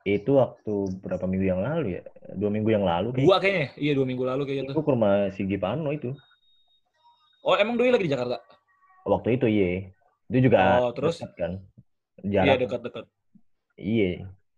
[0.00, 2.02] Itu waktu berapa minggu yang lalu ya?
[2.32, 3.26] Dua minggu yang lalu kayaknya.
[3.26, 4.84] Dua kayaknya, iya dua minggu lalu kayaknya Itu tuh.
[4.84, 6.10] ke rumah si Gipano itu.
[7.42, 8.40] Oh emang Doi lagi di Jakarta?
[9.04, 9.68] Waktu itu iya.
[10.26, 11.20] Itu juga Oh, terus?
[11.20, 11.52] dekat kan.
[12.20, 12.58] Iya Jarak.
[12.62, 13.04] dekat-dekat.
[13.76, 14.10] Iya.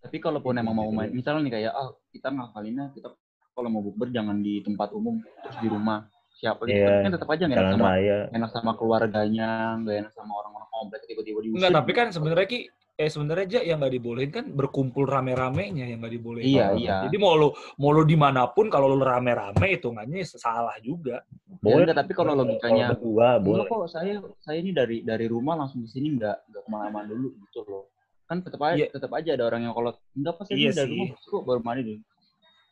[0.03, 3.15] Tapi kalaupun emang mau main, misalnya nih kayak, ah kita ngakalinnya kita
[3.53, 6.07] kalau mau bukber jangan di tempat umum, terus di rumah.
[6.43, 6.75] Siapa gitu.
[6.75, 8.19] Iya, Kan tetap aja nggak enak sama raya.
[8.29, 11.57] enak sama keluarganya, nggak enak sama orang-orang komplek tiba-tiba diusir.
[11.57, 12.61] Enggak, tapi kan sebenarnya Ki,
[12.93, 16.51] eh sebenarnya aja yang nggak dibolehin kan berkumpul rame-ramenya yang nggak dibolehin.
[16.51, 16.97] Iya, Oh, iya.
[17.07, 21.23] Jadi mau lo mau lo di mana pun kalau lo rame-rame hitungannya salah juga.
[21.23, 21.87] Ya, Boleh.
[21.87, 23.65] enggak, tapi kalau logikanya Kalau berdua boleh.
[23.65, 27.39] Kok saya saya ini dari dari rumah langsung ke sini enggak enggak ke mana-mana dulu
[27.41, 27.87] gitu loh.
[28.27, 28.87] Kan tetap aja Iya.
[28.91, 31.83] tetap aja ada orang yang kalau enggak pas saya Iya dari rumah kok baru mandi
[31.87, 32.01] dulu.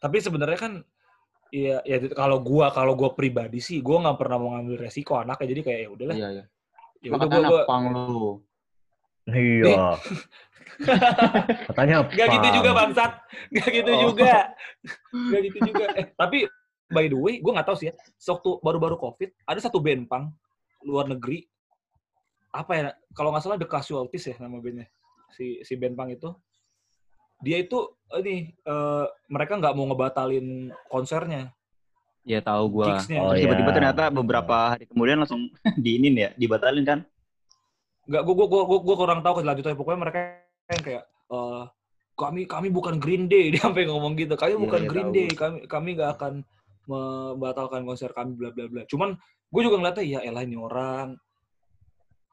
[0.00, 0.72] Tapi sebenarnya kan
[1.50, 5.46] Iya, ya kalau gua kalau gua pribadi sih gua nggak pernah mau ngambil resiko anaknya
[5.50, 6.16] jadi kayak ya udahlah.
[6.16, 6.44] Iya iya.
[7.00, 8.24] Ya udah gua, gua pang lu.
[9.26, 9.98] Iya.
[11.68, 12.56] Katanya Gak gitu pang.
[12.56, 13.12] juga bangsat.
[13.52, 14.00] Gak gitu Oh.
[14.10, 14.34] juga.
[15.12, 15.84] Gak gitu juga.
[15.98, 16.38] Eh, tapi
[16.88, 17.94] by the way, gue nggak tahu sih ya.
[18.16, 20.32] Sewaktu baru-baru COVID, ada satu band punk
[20.82, 21.44] luar negeri.
[22.50, 22.82] Apa ya?
[23.12, 24.88] Kalau nggak salah The Casualties ya nama bandnya.
[25.30, 26.30] Si si band punk itu.
[27.40, 27.79] Dia itu
[28.20, 31.53] ini eh, mereka nggak mau ngebatalin konsernya,
[32.20, 33.00] Iya tahu gua.
[33.00, 33.18] gigsnya.
[33.24, 33.76] Oh, Terus tiba-tiba iya.
[33.81, 35.48] ternyata beberapa hari kemudian langsung
[35.85, 36.98] diinin ya, dibatalin kan?
[38.11, 39.79] Nggak, gue gue gue gue kurang tahu kelanjutannya.
[39.79, 40.18] Pokoknya mereka
[40.68, 41.62] yang kayak eh,
[42.18, 44.37] kami kami bukan Green Day dia sampai ngomong gitu.
[44.37, 45.11] Kami Iya, bukan iya, Green.
[45.14, 45.29] Day.
[45.33, 46.33] Kami kami nggak akan
[46.90, 48.83] membatalkan konser kami bla bla bla.
[48.85, 49.16] Cuman
[49.50, 51.14] gue juga ngeliatnya ya elah ini orang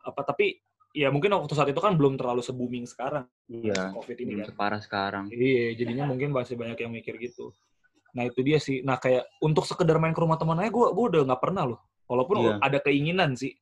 [0.04, 0.56] apa tapi
[0.98, 3.94] ya mungkin waktu saat itu kan belum terlalu se booming sekarang Iya.
[3.94, 4.46] covid ini kan.
[4.50, 5.26] separah sekarang.
[5.30, 7.54] Iya, jadinya mungkin masih banyak yang mikir gitu.
[8.18, 8.82] Nah itu dia sih.
[8.82, 11.80] Nah kayak untuk sekedar main ke rumah teman aja, gue gue udah nggak pernah loh.
[12.10, 12.54] Walaupun Iya.
[12.60, 13.54] ada keinginan sih,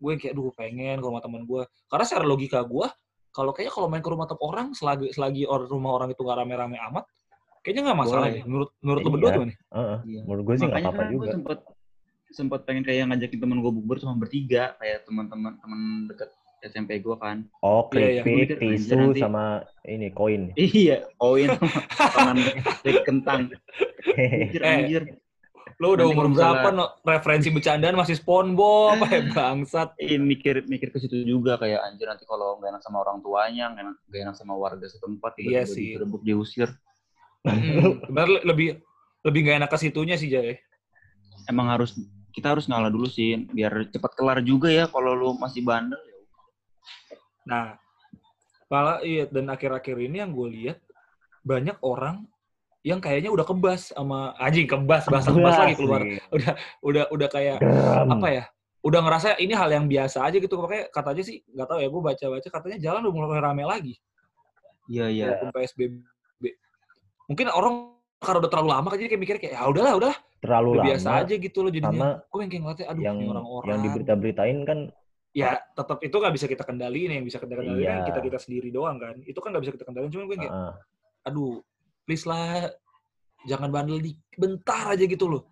[0.00, 1.62] gue kayak duh pengen ke rumah teman gue.
[1.86, 2.88] Karena secara logika gue,
[3.28, 6.38] kalau kayaknya kalau main ke rumah tem- orang selagi selagi or- rumah orang itu nggak
[6.40, 7.04] rame-rame amat,
[7.60, 8.32] kayaknya nggak masalah Boleh.
[8.32, 8.42] deh.
[8.48, 9.12] Menurut menurut lo Iya.
[9.12, 9.52] berdua gimana?
[9.52, 9.98] Heeh.
[10.08, 10.20] Iya.
[10.24, 11.20] Menurut gue sih nggak apa-apa kan juga.
[11.20, 11.58] gue sempet
[12.28, 16.28] sempet pengen kayak ngajakin temen gue bukber cuma bertiga kayak teman-teman teman deket
[16.60, 17.46] SMP gue kan.
[17.60, 18.22] Oh, Iya, iya.
[18.22, 19.44] keripik, Gua mikir, tisu, nanti- sama
[19.84, 20.42] ini koin.
[20.54, 22.36] Iya, koin sama tangan
[23.04, 23.40] kentang.
[24.10, 25.02] Anjir, Eh, anjir.
[25.78, 26.68] Lo udah umur berapa?
[26.68, 26.90] No?
[27.00, 29.94] Referensi bercandaan masih SpongeBob, kayak bangsat.
[29.94, 33.70] Iya mikir mikir ke situ juga kayak anjir nanti kalau nggak enak sama orang tuanya,
[33.70, 35.86] nggak enak, nggak enak sama warga setempat, Iya tiba-tiba sih.
[35.94, 36.68] digerebek diusir.
[37.40, 38.68] Hmm, sebenarnya lebih
[39.22, 40.58] lebih nggak enak ke situnya sih Jay.
[41.46, 41.94] Emang harus
[42.28, 45.94] kita harus ngalah dulu sih biar cepat kelar juga ya kalau lu masih bandel.
[47.44, 47.76] Nah,
[48.66, 50.78] malah iya dan akhir-akhir ini yang gue lihat
[51.40, 52.28] banyak orang
[52.82, 56.00] yang kayaknya udah kebas sama anjing kebas bahasa kebas lagi keluar.
[56.02, 56.20] nih.
[56.80, 57.58] Udah udah kayak
[58.06, 58.44] apa ya?
[58.78, 60.54] Udah ngerasa ini hal yang biasa aja gitu.
[60.54, 63.94] Makanya katanya sih nggak tahu ya gue baca-baca katanya jalan udah mulai rame lagi
[64.86, 65.24] Iya iya.
[65.36, 65.92] walaupun PSBB.
[67.28, 67.74] Mungkin orang
[68.18, 70.86] karena udah terlalu lama kan jadi kayak mikirnya kayak ya udahlah udahlah Terlalu udah lama.
[70.88, 72.08] biasa aja gitu loh jadinya.
[72.24, 73.66] Gue yang kayak ngeliatnya aduh yang orang-orang.
[73.68, 74.78] yang diberita-beritain kan
[75.38, 78.06] ya tetap itu nggak bisa kita kendaliin yang bisa kita kendaliin kan Iya.
[78.06, 80.72] kita kita sendiri doang kan itu kan nggak bisa kita kendaliin cuma gue kayak heeh.
[81.24, 81.62] aduh
[82.02, 82.66] please lah
[83.44, 85.42] jangan bandel di bentar aja gitu loh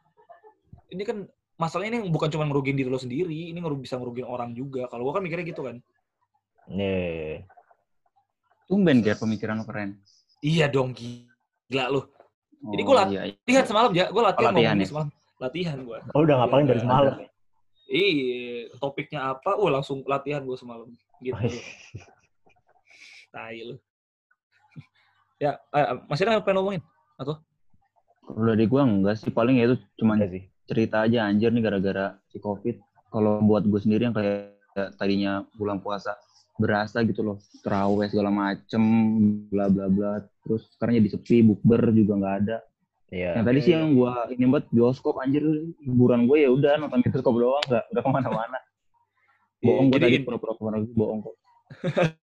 [0.89, 1.23] ini kan
[1.57, 5.07] masalahnya ini bukan cuma ngerugiin diri lo sendiri ini ngeru- bisa ngerugiin orang juga kalau
[5.07, 5.79] gue kan mikirnya gitu kan
[6.67, 7.47] Nih.
[8.67, 10.03] Tumben kayak pemikiran lu keren.
[10.41, 12.11] iya dong gila lo
[12.59, 13.35] Jadi Oh, gua lat- iya, iya.
[13.47, 14.87] lihat semalam ya gue latihan, Oh, latihan ya?
[14.89, 16.85] semalam latihan gue Oh, udah ngapalin Iya, dari iya.
[16.85, 17.15] semalam.
[17.87, 19.57] Iya topiknya apa?
[19.57, 20.91] Wah langsung latihan gue semalam.
[21.23, 21.39] Gitu.
[23.35, 23.77] Tai lo
[25.37, 26.83] ya eh, masih ada yang pengen ngomongin
[28.27, 30.51] Kalau dari gua enggak sih paling ya itu cuma sih.
[30.67, 32.83] cerita aja anjir nih gara-gara si covid.
[33.07, 36.19] Kalau buat gue sendiri yang kayak kayak tadinya bulan puasa
[36.59, 38.83] berasa gitu loh terawih segala macem
[39.49, 42.57] bla bla bla terus sekarang jadi sepi bukber juga nggak ada
[43.07, 43.39] Iya.
[43.39, 45.47] yang tadi sih yang gue ini buat bioskop anjir
[45.79, 48.59] hiburan gue ya udah nonton bioskop doang nggak nggak ke mana-mana
[49.57, 51.35] Iya, bohong gue tadi pura-pura ke mana bohong kok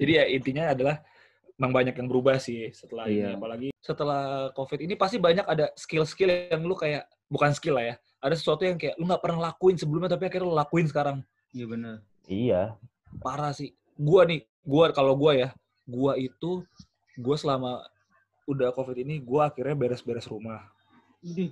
[0.00, 1.02] Jadi ya intinya adalah
[1.58, 3.22] memang banyak yang berubah sih setelah ini.
[3.22, 3.38] Iya.
[3.38, 7.94] Apalagi setelah COVID ini pasti banyak ada skill-skill yang lu kayak bukan skill lah ya.
[8.22, 11.18] Ada sesuatu yang kayak lu nggak pernah lakuin sebelumnya tapi akhirnya lu lakuin sekarang.
[11.52, 11.96] iya benar
[12.26, 12.62] Iya.
[13.20, 13.76] Parah sih.
[13.98, 15.48] Gua nih, gua kalau gua ya,
[15.84, 16.64] gua itu
[17.20, 17.84] gua selama
[18.52, 20.60] udah COVID ini gua akhirnya beres-beres rumah.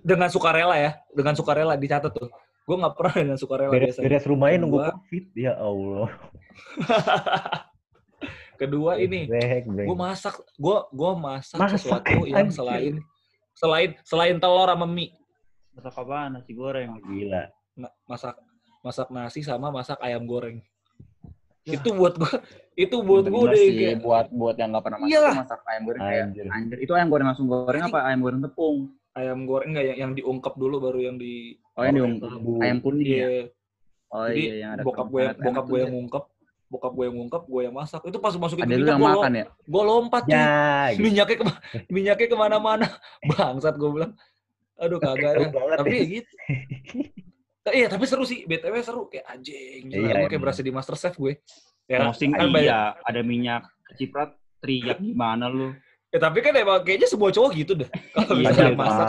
[0.03, 2.27] dengan sukarela ya, dengan sukarela dicatat tuh.
[2.67, 4.03] Gue nggak pernah dengan sukarela biasanya.
[4.03, 5.25] Beres-beres rumahnya nunggu Kedua- covid.
[5.39, 6.09] Ya Allah.
[8.61, 12.57] Kedua ini, gue masak, gue gue masak, Masak, sesuatu yang anjir.
[12.61, 12.95] selain
[13.57, 15.17] selain selain telur sama mie,
[15.73, 16.37] Masak apaan?
[16.37, 16.93] Nasi goreng.
[17.01, 17.49] Gila.
[17.81, 18.37] Ma- masak
[18.85, 20.61] masak nasi sama masak ayam goreng.
[21.71, 21.79] Ya.
[21.79, 22.33] Itu buat gue,
[22.75, 25.35] itu buat gue Bener deh sih, kayak buat buat yang nggak pernah masak Iyalah.
[25.39, 26.47] masak ayam goreng kayak Anjir.
[26.49, 26.77] anjir.
[26.79, 28.79] Itu ayam goreng langsung goreng apa ayam goreng tepung?
[29.11, 32.15] ayam goreng enggak yang, yang diungkep dulu baru yang di Oh yang Oh, diung
[32.59, 33.17] ayam kuning ya.
[33.17, 33.43] Iya.
[34.09, 35.83] Oh Jadi iya yang ada bokap gue yang bokap gue ya.
[35.83, 36.25] yang ngungkep,
[36.67, 38.01] bokap gue yang ngungkep, gue yang masak.
[38.07, 39.45] Itu pas masukin Ada lu minyak yang gue, makan ya?
[39.51, 40.35] gue lompat cuy.
[40.35, 40.51] Ya,
[40.91, 41.01] gitu.
[41.03, 41.45] minyaknya ke
[41.91, 42.87] minyaknya ke mana-mana
[43.31, 44.13] bangsat gue bilang
[44.81, 46.01] aduh kagak banget tapi ya.
[46.01, 46.35] ya gitu
[47.69, 48.45] iya tapi seru sih.
[48.45, 49.07] Btw seru.
[49.07, 51.37] Kayak anjing Iya, kayak berasa di master chef gue.
[51.85, 55.75] Ya, Mosing kan banyak- iya, ada minyak keciprat teriak gimana lu?
[56.07, 59.09] ya, tapi kan emang kayaknya semua cowok gitu dah kalau Iya, misalnya masak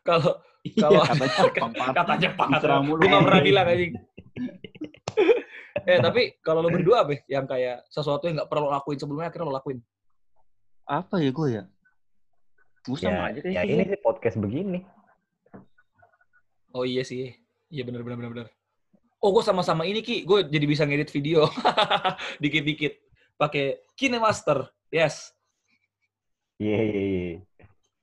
[0.00, 0.30] kalau
[0.62, 1.28] Iya, Kalau- katanya
[1.60, 2.96] pang katanya pak Diserang mulu.
[2.98, 3.92] gue gak pernah bilang anjing.
[5.84, 7.20] Eh tapi kalau lo berdua apa ya?
[7.30, 9.78] yang kayak sesuatu yang gak pernah lo lakuin sebelumnya akhirnya lo lakuin?
[10.82, 11.62] Apa ya gue ya?
[12.82, 14.80] Gue Ya, sama aja ya kayak ini sih podcast begini.
[16.70, 17.36] oh iya sih
[17.74, 18.46] iya benar benar benar benar
[19.24, 20.28] oh gue sama-sama ini ki.
[20.28, 21.48] Gue jadi bisa ngedit video.
[22.44, 23.00] Dikit-dikit.
[23.40, 24.68] Pakai KineMaster.
[24.92, 25.32] Yes.
[26.60, 27.34] Iya, iya, iya.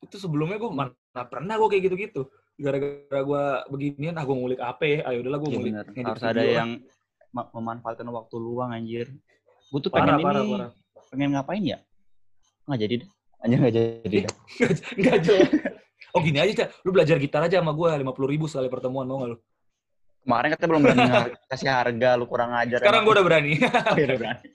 [0.02, 2.22] itu sebelumnya gue mana pernah gue kayak gitu-gitu.
[2.58, 6.26] Gara-gara gue beginian ah gue ngulik apa ya ayo udahlah gue Iya ngulik ngedit Harus
[6.26, 6.70] ada yang
[7.32, 9.08] ma- memanfaatkan waktu luang anjir.
[9.72, 10.72] Gue tuh parah pengen parah ini, parah
[11.14, 11.80] pengen ngapain ya?
[12.66, 13.10] Nggak jadi deh.
[13.40, 14.34] Anjir nggak jadi deh.
[15.00, 15.50] nggak jelas
[16.12, 19.08] oh gini aja cak lu belajar gitar aja sama gue lima puluh ribu sekali pertemuan
[19.08, 19.38] mau nggak lu
[20.22, 21.04] Kemarin katanya belum berani
[21.50, 22.78] kasih harga, lu kurang ajar.
[22.78, 23.54] sekarang gue udah berani
[23.92, 24.48] Oh, iya, udah berani.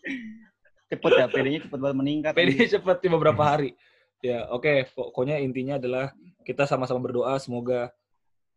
[0.86, 2.32] Cepet ya, PD-nya cepet banget meningkat.
[2.38, 3.74] PD cepet di beberapa hari
[4.24, 6.10] ya oke pokoknya intinya adalah
[6.46, 7.92] kita sama-sama berdoa semoga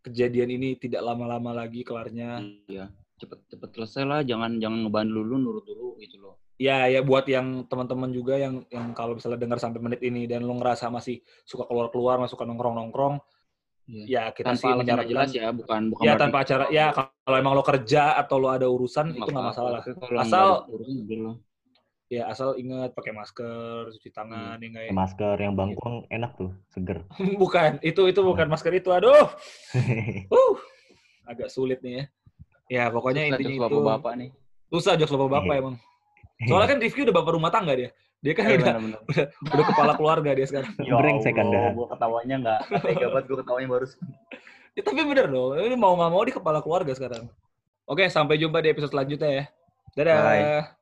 [0.05, 2.39] kejadian ini tidak lama-lama lagi kelarnya
[2.69, 2.87] Iya,
[3.19, 4.19] cepet cepet selesai lah.
[4.23, 6.35] Jangan jangan ngebandel dulu, nurut dulu gitu loh.
[6.59, 10.43] ya ya buat yang teman-teman juga yang yang kalau misalnya dengar sampai menit ini dan
[10.43, 13.19] lo ngerasa masih suka keluar-keluar, masih suka nongkrong-nongkrong.
[14.05, 16.03] Ya kita sih Tanpa alasan menyarankan jelas ya, bukan bukan.
[16.05, 19.45] ya berarti- tanpa acara ya kalau emang lo kerja atau lo ada urusan itu nggak
[19.49, 19.83] masalah lah.
[20.21, 21.41] Asal- urusan.
[22.09, 24.91] Ya asal ingat pakai masker, cuci tangan, ya nggak ya?
[24.91, 27.05] Masker yang bangkuang enak tuh, seger.
[27.41, 28.89] bukan, itu itu bukan masker itu.
[28.89, 29.13] Aduh,
[30.33, 30.53] uh,
[31.29, 32.03] agak sulit nih ya.
[32.69, 34.29] Ya pokoknya Susah intinya itu bapak-bapak nih.
[34.69, 35.75] susah jokes bapak bapak emang.
[36.45, 37.89] Soalnya kan Rifki udah bapak rumah tangga dia.
[38.19, 38.99] Dia kan Eh, udah, bener-bener.
[39.47, 40.75] udah kepala keluarga dia sekarang.
[40.83, 41.61] Ya Allah, Anda.
[41.71, 43.85] Gue ketawanya nggak nggak tega banget gue ketawanya baru.
[44.77, 47.27] Ya, tapi bener loh, ini mau nggak mau di kepala keluarga sekarang.
[47.83, 49.43] Oke, sampai jumpa di episode selanjutnya ya.
[49.97, 50.17] Dadah.
[50.23, 50.78] Bye.